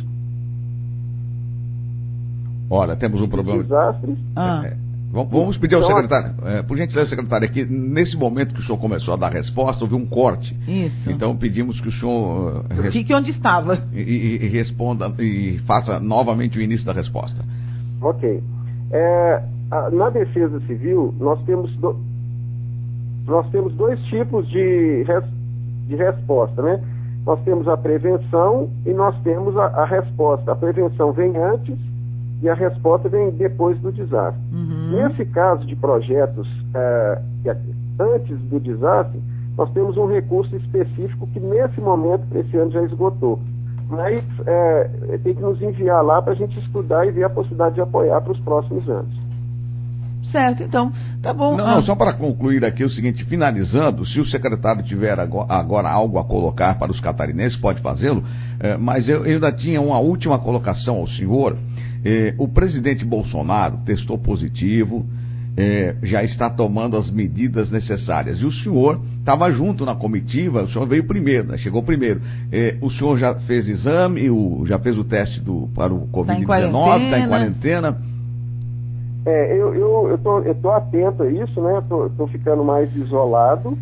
Olha, 2.69 2.95
temos 2.95 3.23
um 3.23 3.29
problema. 3.29 3.63
Desastres. 3.63 4.19
Ah. 4.37 4.65
É, 4.67 4.77
Vamos 5.13 5.59
pedir 5.59 5.75
ao 5.75 5.83
então, 5.83 5.95
secretário, 5.95 6.35
é, 6.47 6.63
por 6.63 6.77
gentileza, 6.77 7.11
secretário, 7.11 7.47
aqui, 7.47 7.67
nesse 7.67 8.17
momento 8.17 8.55
que 8.55 8.61
o 8.61 8.63
senhor 8.63 8.79
começou 8.79 9.13
a 9.13 9.17
dar 9.19 9.31
resposta, 9.31 9.85
houve 9.85 9.95
um 9.95 10.07
corte. 10.07 10.57
Isso. 10.67 11.11
Então 11.11 11.37
pedimos 11.37 11.81
que 11.81 11.89
o 11.89 11.93
senhor. 11.93 12.65
Uh, 12.71 12.91
Fique 12.91 13.15
onde 13.15 13.31
estava. 13.31 13.87
E, 13.93 14.01
e, 14.01 14.45
e, 14.45 14.49
responda 14.49 15.13
e 15.19 15.59
faça 15.67 16.01
novamente 16.01 16.59
o 16.59 16.63
início 16.63 16.87
da 16.87 16.95
resposta. 16.95 17.45
Ok. 18.03 18.43
É, 18.91 19.43
a, 19.71 19.91
na 19.91 20.11
defesa 20.11 20.61
civil, 20.67 21.15
nós 21.19 21.43
temos, 21.45 21.75
do, 21.77 21.97
nós 23.27 23.49
temos 23.51 23.73
dois 23.75 24.01
tipos 24.05 24.49
de, 24.49 25.03
res, 25.05 25.25
de 25.87 25.97
resposta, 25.97 26.61
né? 26.61 26.83
Nós 27.25 27.41
temos 27.45 27.69
a 27.69 27.77
prevenção 27.77 28.69
e 28.85 28.93
nós 28.93 29.17
temos 29.23 29.57
a, 29.57 29.67
a 29.67 29.85
resposta. 29.85 30.53
A 30.53 30.57
prevenção 30.57 31.13
vem 31.13 31.37
antes 31.37 31.79
e 32.43 32.49
a 32.49 32.55
resposta 32.55 33.09
vem 33.09 33.31
depois 33.31 33.79
do 33.79 33.93
desastre. 33.93 34.43
Uhum. 34.53 34.91
Nesse 34.91 35.25
caso 35.27 35.65
de 35.65 35.77
projetos 35.77 36.49
é, 36.75 37.23
antes 38.01 38.37
do 38.51 38.59
desastre, 38.59 39.23
nós 39.57 39.71
temos 39.73 39.97
um 39.97 40.07
recurso 40.07 40.55
específico 40.57 41.27
que 41.29 41.39
nesse 41.39 41.81
momento, 41.81 42.25
esse 42.35 42.57
ano, 42.57 42.73
já 42.73 42.83
esgotou. 42.83 43.39
Mas 43.89 44.25
é, 44.47 45.19
tem 45.23 45.35
que 45.35 45.43
nos 45.43 45.61
enviar 45.61 46.03
lá 46.03 46.23
para 46.23 46.33
a 46.33 46.37
gente 46.37 46.59
estudar 46.59 47.07
e 47.07 47.11
ver 47.11 47.25
a 47.25 47.31
possibilidade 47.31 47.75
de 47.75 47.81
apoiar 47.81 48.21
para 48.21 48.33
os 48.33 48.41
próximos 48.41 48.89
anos. 48.89 49.33
Certo, 50.31 50.63
então, 50.63 50.93
tá 51.21 51.33
bom. 51.33 51.57
Não, 51.57 51.67
não, 51.67 51.83
só 51.83 51.95
para 51.95 52.13
concluir 52.15 52.65
aqui 52.65 52.85
o 52.85 52.89
seguinte, 52.89 53.25
finalizando, 53.25 54.07
se 54.07 54.19
o 54.19 54.25
secretário 54.25 54.83
tiver 54.83 55.19
agora, 55.19 55.91
algo 55.91 56.19
a 56.19 56.25
colocar 56.25 56.79
para 56.79 56.91
os 56.91 57.01
catarinenses, 57.01 57.59
pode 57.59 57.83
fazê-lo, 57.83 58.25
é, 58.59 58.77
mas 58.77 59.09
eu, 59.09 59.27
eu 59.27 59.35
ainda 59.35 59.53
tinha 59.53 59.81
uma 59.81 59.99
última 59.99 60.39
colocação 60.39 60.97
ao 60.97 61.07
senhor, 61.07 61.59
é, 62.05 62.35
o 62.39 62.49
presidente 62.49 63.05
Bolsonaro 63.05 63.79
testou 63.85 64.17
positivo, 64.17 65.05
é, 65.57 65.97
já 66.03 66.23
está 66.23 66.49
tomando 66.49 66.97
as 66.97 67.11
medidas 67.11 67.71
necessárias. 67.71 68.39
E 68.39 68.47
o 68.47 68.53
senhor 68.53 69.01
estava 69.23 69.51
junto 69.53 69.87
na 69.87 69.95
comitiva, 69.95 70.65
o 70.65 70.69
senhor 70.69 70.87
veio 70.87 71.05
primeiro, 71.07 71.49
né? 71.49 71.57
chegou 71.57 71.83
primeiro. 71.83 72.21
É, 72.51 72.77
o 72.81 72.91
senhor 72.91 73.17
já 73.17 73.35
fez 73.35 73.69
exame, 73.69 74.29
o, 74.29 74.67
já 74.67 74.79
fez 74.79 74.99
o 74.99 75.05
teste 75.05 75.41
do, 75.41 75.69
para 75.75 75.95
o 75.95 76.09
Covid-19, 76.09 77.05
está 77.05 77.19
em 77.19 77.29
quarentena. 77.29 77.97
É, 79.25 79.53
eu, 79.57 79.73
eu, 79.75 80.09
eu, 80.11 80.19
tô, 80.19 80.41
eu 80.41 80.55
tô 80.57 80.71
atento 80.73 81.23
a 81.23 81.31
isso, 81.31 81.61
né? 81.61 81.79
Estou 81.79 82.11
tô, 82.11 82.17
tô 82.17 82.27
ficando 82.27 82.65
mais 82.65 82.95
isolado, 82.97 83.79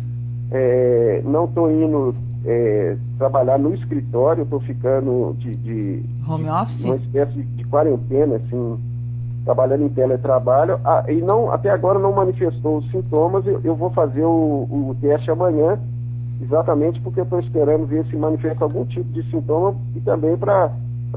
é, 0.51 1.23
não 1.25 1.45
estou 1.45 1.71
indo 1.71 2.15
é, 2.45 2.95
trabalhar 3.17 3.57
no 3.57 3.73
escritório, 3.73 4.43
estou 4.43 4.59
ficando 4.59 5.35
de, 5.39 5.55
de, 5.55 6.03
home 6.27 6.47
office, 6.47 6.83
uma 6.83 6.95
espécie 6.97 7.33
de, 7.33 7.43
de 7.43 7.63
quarentena, 7.65 8.35
assim, 8.35 8.79
trabalhando 9.43 9.83
em 9.83 9.89
teletrabalho, 9.89 10.79
ah, 10.85 11.03
e 11.07 11.21
não, 11.21 11.51
até 11.51 11.69
agora 11.69 11.97
não 11.97 12.13
manifestou 12.13 12.77
os 12.77 12.91
sintomas, 12.91 13.45
eu, 13.45 13.59
eu 13.63 13.75
vou 13.75 13.89
fazer 13.91 14.23
o, 14.23 14.67
o 14.69 14.95
teste 15.01 15.31
amanhã, 15.31 15.79
exatamente 16.41 16.99
porque 17.01 17.21
estou 17.21 17.39
esperando 17.39 17.85
ver 17.85 18.05
se 18.05 18.15
manifesta 18.15 18.63
algum 18.63 18.85
tipo 18.85 19.11
de 19.11 19.23
sintoma 19.31 19.75
e 19.95 20.01
também 20.01 20.37
para 20.37 20.71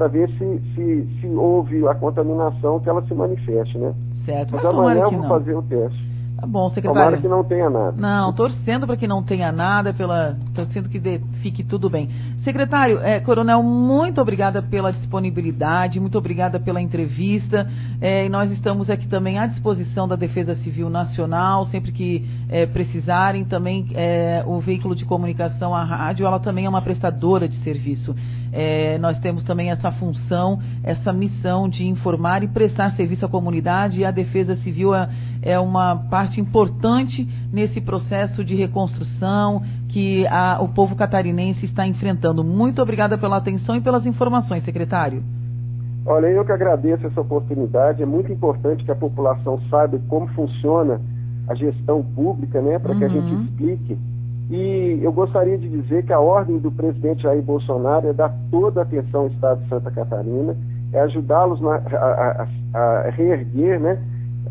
ver 0.09 0.29
se, 0.31 0.61
se, 0.73 1.19
se 1.19 1.27
houve 1.27 1.87
a 1.87 1.95
contaminação 1.95 2.79
que 2.79 2.89
ela 2.89 3.01
se 3.03 3.13
manifeste, 3.13 3.77
né? 3.77 3.93
Certo, 4.25 4.55
mas, 4.55 4.63
mas 4.63 4.73
amanhã 4.73 5.03
eu 5.03 5.11
vou 5.11 5.21
não. 5.21 5.29
fazer 5.29 5.53
o 5.53 5.61
teste. 5.61 6.15
Tá 6.39 6.45
bom, 6.45 6.67
secretário. 6.69 7.01
Tomara 7.01 7.17
que 7.21 7.27
não 7.27 7.43
tenha 7.43 7.69
nada. 7.69 7.93
Não, 7.97 8.33
torcendo 8.33 8.85
para 8.85 8.97
que 8.97 9.07
não 9.07 9.23
tenha 9.23 9.51
nada, 9.51 9.93
pela, 9.93 10.35
torcendo 10.53 10.89
que 10.89 10.99
dê, 10.99 11.19
fique 11.41 11.63
tudo 11.63 11.89
bem. 11.89 12.09
Secretário, 12.45 12.99
é, 12.99 13.19
Coronel, 13.19 13.63
muito 13.63 14.21
obrigada 14.21 14.61
pela 14.61 14.93
disponibilidade, 14.93 15.99
muito 15.99 16.15
obrigada 16.15 16.59
pela 16.59 16.79
entrevista. 16.79 17.67
É, 17.99 18.29
nós 18.29 18.51
estamos 18.51 18.87
aqui 18.87 19.07
também 19.07 19.39
à 19.39 19.47
disposição 19.47 20.07
da 20.07 20.15
Defesa 20.15 20.55
Civil 20.57 20.87
Nacional, 20.87 21.65
sempre 21.65 21.91
que 21.91 22.23
é, 22.47 22.67
precisarem. 22.67 23.43
Também 23.45 23.87
é, 23.95 24.43
o 24.45 24.59
veículo 24.59 24.95
de 24.95 25.05
comunicação, 25.05 25.73
a 25.73 25.83
rádio, 25.83 26.23
ela 26.23 26.39
também 26.39 26.65
é 26.65 26.69
uma 26.69 26.83
prestadora 26.83 27.49
de 27.49 27.55
serviço. 27.63 28.15
É, 28.53 28.99
nós 28.99 29.17
temos 29.19 29.43
também 29.43 29.71
essa 29.71 29.91
função, 29.91 30.61
essa 30.83 31.11
missão 31.11 31.67
de 31.67 31.85
informar 31.87 32.43
e 32.43 32.47
prestar 32.47 32.91
serviço 32.91 33.25
à 33.25 33.27
comunidade 33.27 33.99
e 33.99 34.05
a 34.05 34.11
Defesa 34.11 34.55
Civil 34.57 34.93
é, 34.93 35.09
é 35.41 35.59
uma 35.59 35.95
parte 35.95 36.39
importante 36.39 37.27
nesse 37.51 37.81
processo 37.81 38.45
de 38.45 38.55
reconstrução 38.55 39.61
que 39.95 40.27
a, 40.27 40.61
o 40.61 40.67
povo 40.67 40.93
catarinense 40.93 41.65
está 41.65 41.87
enfrentando. 41.87 42.43
Muito 42.43 42.81
obrigada 42.81 43.17
pela 43.17 43.37
atenção 43.37 43.77
e 43.77 43.81
pelas 43.81 44.05
informações, 44.05 44.65
secretário. 44.65 45.23
Olha, 46.05 46.27
eu 46.27 46.43
que 46.43 46.51
agradeço 46.51 47.07
essa 47.07 47.21
oportunidade. 47.21 48.03
É 48.03 48.05
muito 48.05 48.29
importante 48.29 48.83
que 48.83 48.91
a 48.91 48.95
população 48.95 49.57
saiba 49.69 49.97
como 50.09 50.27
funciona 50.33 50.99
a 51.47 51.55
gestão 51.55 52.03
pública, 52.03 52.61
né, 52.61 52.77
para 52.77 52.91
uhum. 52.91 52.99
que 52.99 53.05
a 53.05 53.07
gente 53.07 53.33
explique 53.45 53.97
e 54.49 54.99
eu 55.01 55.11
gostaria 55.11 55.57
de 55.57 55.67
dizer 55.67 56.05
que 56.05 56.13
a 56.13 56.19
ordem 56.19 56.59
do 56.59 56.71
presidente 56.71 57.23
Jair 57.23 57.41
Bolsonaro 57.41 58.09
é 58.09 58.13
dar 58.13 58.31
toda 58.51 58.81
a 58.81 58.83
atenção 58.83 59.21
ao 59.21 59.27
Estado 59.27 59.63
de 59.63 59.69
Santa 59.69 59.89
Catarina, 59.89 60.55
é 60.93 60.99
ajudá-los 60.99 61.59
a, 61.65 61.75
a, 61.75 62.47
a, 62.79 63.09
reerguer 63.09 63.79
né, 63.79 63.99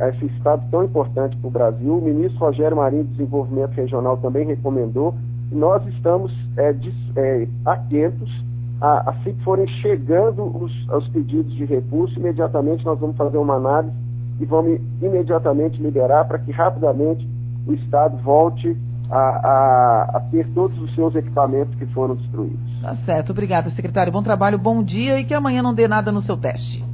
esse 0.09 0.27
Estado 0.37 0.65
tão 0.71 0.85
importante 0.85 1.37
para 1.37 1.47
o 1.47 1.51
Brasil. 1.51 1.97
O 1.97 2.03
ministro 2.03 2.41
Rogério 2.41 2.77
Marinho, 2.77 3.05
de 3.05 3.11
Desenvolvimento 3.11 3.71
Regional, 3.71 4.17
também 4.17 4.47
recomendou. 4.47 5.15
Nós 5.51 5.87
estamos 5.95 6.33
é, 6.57 6.73
de, 6.73 6.93
é, 7.17 7.47
atentos 7.65 8.31
a, 8.81 9.11
assim 9.11 9.35
que 9.35 9.45
forem 9.45 9.67
chegando 9.81 10.45
os, 10.45 10.73
os 10.89 11.09
pedidos 11.09 11.53
de 11.55 11.65
recurso, 11.65 12.19
imediatamente 12.19 12.85
nós 12.85 12.99
vamos 12.99 13.17
fazer 13.17 13.39
uma 13.39 13.55
análise 13.55 13.95
e 14.41 14.45
vamos 14.45 14.81
imediatamente 15.01 15.81
liberar 15.81 16.25
para 16.25 16.39
que 16.39 16.51
rapidamente 16.51 17.29
o 17.67 17.73
Estado 17.73 18.17
volte 18.19 18.77
a, 19.11 19.19
a, 19.19 20.11
a, 20.17 20.21
ter 20.31 20.47
todos 20.55 20.79
os 20.81 20.95
seus 20.95 21.15
equipamentos 21.15 21.75
que 21.77 21.87
foram 21.87 22.17
destruídos. 22.17 22.81
Tá 22.83 22.95
certo, 23.07 23.31
obrigada, 23.31 23.71
secretário. 23.71 24.13
Bom 24.13 24.23
trabalho, 24.23 24.59
bom 24.59 24.83
dia 24.83 25.21
e 25.21 25.25
que 25.25 25.35
amanhã 25.35 25.63
não 25.63 25.75
dê 25.75 25.87
nada 25.87 26.11
no 26.11 26.21
seu 26.21 26.37
teste. 26.37 26.85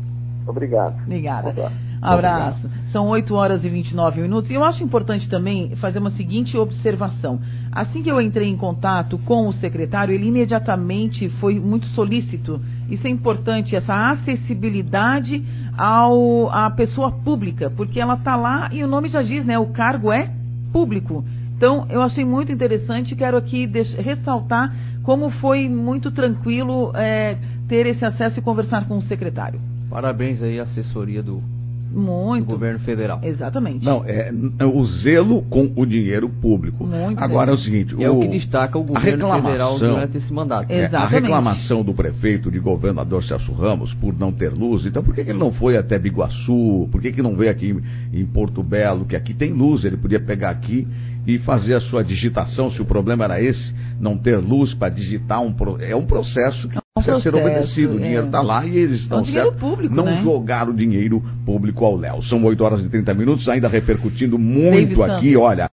Obrigado. 0.47 1.01
Obrigada. 1.03 1.73
Abraço. 2.03 2.69
São 2.93 3.09
8 3.09 3.35
horas 3.35 3.65
e 3.65 3.69
29 3.69 4.23
minutos. 4.23 4.51
E 4.51 4.55
eu 4.55 4.65
acho 4.65 4.83
importante 4.83 5.29
também 5.29 5.77
fazer 5.77 5.99
uma 5.99 6.11
seguinte 6.11 6.57
observação. 6.57 7.41
Assim 7.73 8.03
que 8.03 8.11
eu 8.11 8.21
entrei 8.21 8.49
em 8.49 8.57
contato 8.57 9.17
com 9.19 9.47
o 9.47 9.53
secretário, 9.53 10.13
ele 10.13 10.27
imediatamente 10.27 11.29
foi 11.29 11.61
muito 11.61 11.87
solícito. 11.89 12.61
Isso 12.89 13.07
é 13.07 13.11
importante, 13.11 13.77
essa 13.77 14.11
acessibilidade 14.11 15.45
ao, 15.79 16.51
à 16.51 16.69
pessoa 16.71 17.13
pública, 17.13 17.71
porque 17.71 18.01
ela 18.01 18.15
está 18.15 18.35
lá 18.35 18.69
e 18.73 18.83
o 18.83 18.89
nome 18.89 19.09
já 19.09 19.23
diz, 19.23 19.45
né? 19.45 19.57
O 19.59 19.67
cargo 19.67 20.11
é 20.11 20.31
público. 20.73 21.25
Então, 21.57 21.87
eu 21.89 22.03
achei 22.03 22.25
muito 22.25 22.51
interessante, 22.51 23.15
quero 23.15 23.37
aqui 23.37 23.71
ressaltar 23.99 24.75
como 25.03 25.31
foi 25.31 25.69
muito 25.69 26.11
tranquilo 26.11 26.91
é, 26.97 27.37
ter 27.69 27.87
esse 27.87 28.05
acesso 28.05 28.41
e 28.41 28.43
conversar 28.43 28.89
com 28.89 28.99
o 28.99 29.03
secretário. 29.03 29.61
Parabéns 29.89 30.43
aí 30.43 30.59
assessoria 30.59 31.23
do, 31.23 31.43
muito. 31.91 32.47
do 32.47 32.53
governo 32.53 32.79
federal. 32.81 33.21
Exatamente. 33.23 33.85
Não, 33.85 34.05
é, 34.05 34.33
é 34.59 34.65
o 34.65 34.85
zelo 34.85 35.43
com 35.43 35.73
o 35.75 35.85
dinheiro 35.85 36.29
público. 36.29 36.87
Muito 36.87 37.23
Agora 37.23 37.51
é 37.51 37.55
o 37.55 37.59
seguinte, 37.59 37.95
é 38.03 38.11
o, 38.11 38.19
o 38.19 38.21
que 38.21 38.29
destaca 38.29 38.79
o 38.79 38.83
governo 38.85 39.33
federal 39.33 39.79
durante 39.79 40.17
esse 40.17 40.33
mandato. 40.33 40.71
É, 40.71 40.85
a 40.85 40.87
Exatamente. 40.87 41.23
reclamação 41.23 41.83
do 41.83 41.95
prefeito, 41.95 42.51
de 42.51 42.59
governador 42.59 43.23
Celso 43.25 43.53
Ramos, 43.53 43.93
por 43.95 44.17
não 44.19 44.33
ter 44.33 44.53
luz. 44.53 44.87
Então, 44.87 45.03
por 45.03 45.15
que, 45.15 45.25
que 45.25 45.31
ele 45.31 45.39
não 45.39 45.53
foi 45.53 45.77
até 45.77 45.99
Biguaçu? 45.99 46.89
Por 46.91 47.01
que, 47.01 47.13
que 47.13 47.23
não 47.23 47.37
veio 47.37 47.51
aqui 47.51 47.77
em 48.13 48.27
Porto 48.27 48.63
Belo? 48.63 49.05
Que 49.05 49.17
aqui 49.17 49.35
tem 49.35 49.53
luz, 49.53 49.85
ele 49.85 49.97
podia 49.97 50.21
pegar 50.21 50.51
aqui 50.51 50.87
e 51.27 51.39
fazer 51.41 51.75
a 51.75 51.81
sua 51.81 52.03
digitação, 52.03 52.71
se 52.71 52.81
o 52.81 52.85
problema 52.85 53.25
era 53.25 53.43
esse, 53.43 53.75
não 54.01 54.17
ter 54.17 54.39
luz 54.39 54.75
para 54.75 54.89
digitar 54.89 55.41
um 55.43 55.53
pro... 55.53 55.81
é 55.81 55.95
um 55.95 56.07
processo 56.07 56.69
que 56.69 56.80
precisa 57.03 57.21
ser 57.21 57.31
processo, 57.31 57.51
obedecido. 57.51 57.95
O 57.95 58.01
dinheiro 58.01 58.23
é. 58.23 58.27
está 58.27 58.41
lá 58.43 58.67
e 58.67 58.77
eles 58.77 59.01
estão 59.01 59.19
É 59.19 59.21
um 59.21 59.25
dinheiro 59.25 59.49
certo. 59.51 59.61
público, 59.61 59.95
não 59.95 60.05
né? 60.05 60.23
jogar 60.23 60.69
o 60.69 60.75
dinheiro 60.75 61.23
público 61.45 61.85
ao 61.85 61.97
Léo. 61.97 62.23
São 62.23 62.43
8 62.45 62.65
horas 62.65 62.81
e 62.81 62.89
30 62.89 63.15
minutos, 63.15 63.49
ainda 63.49 63.69
repercutindo 63.69 64.39
muito 64.39 64.97
David 64.99 65.03
aqui, 65.03 65.37
olha. 65.37 65.70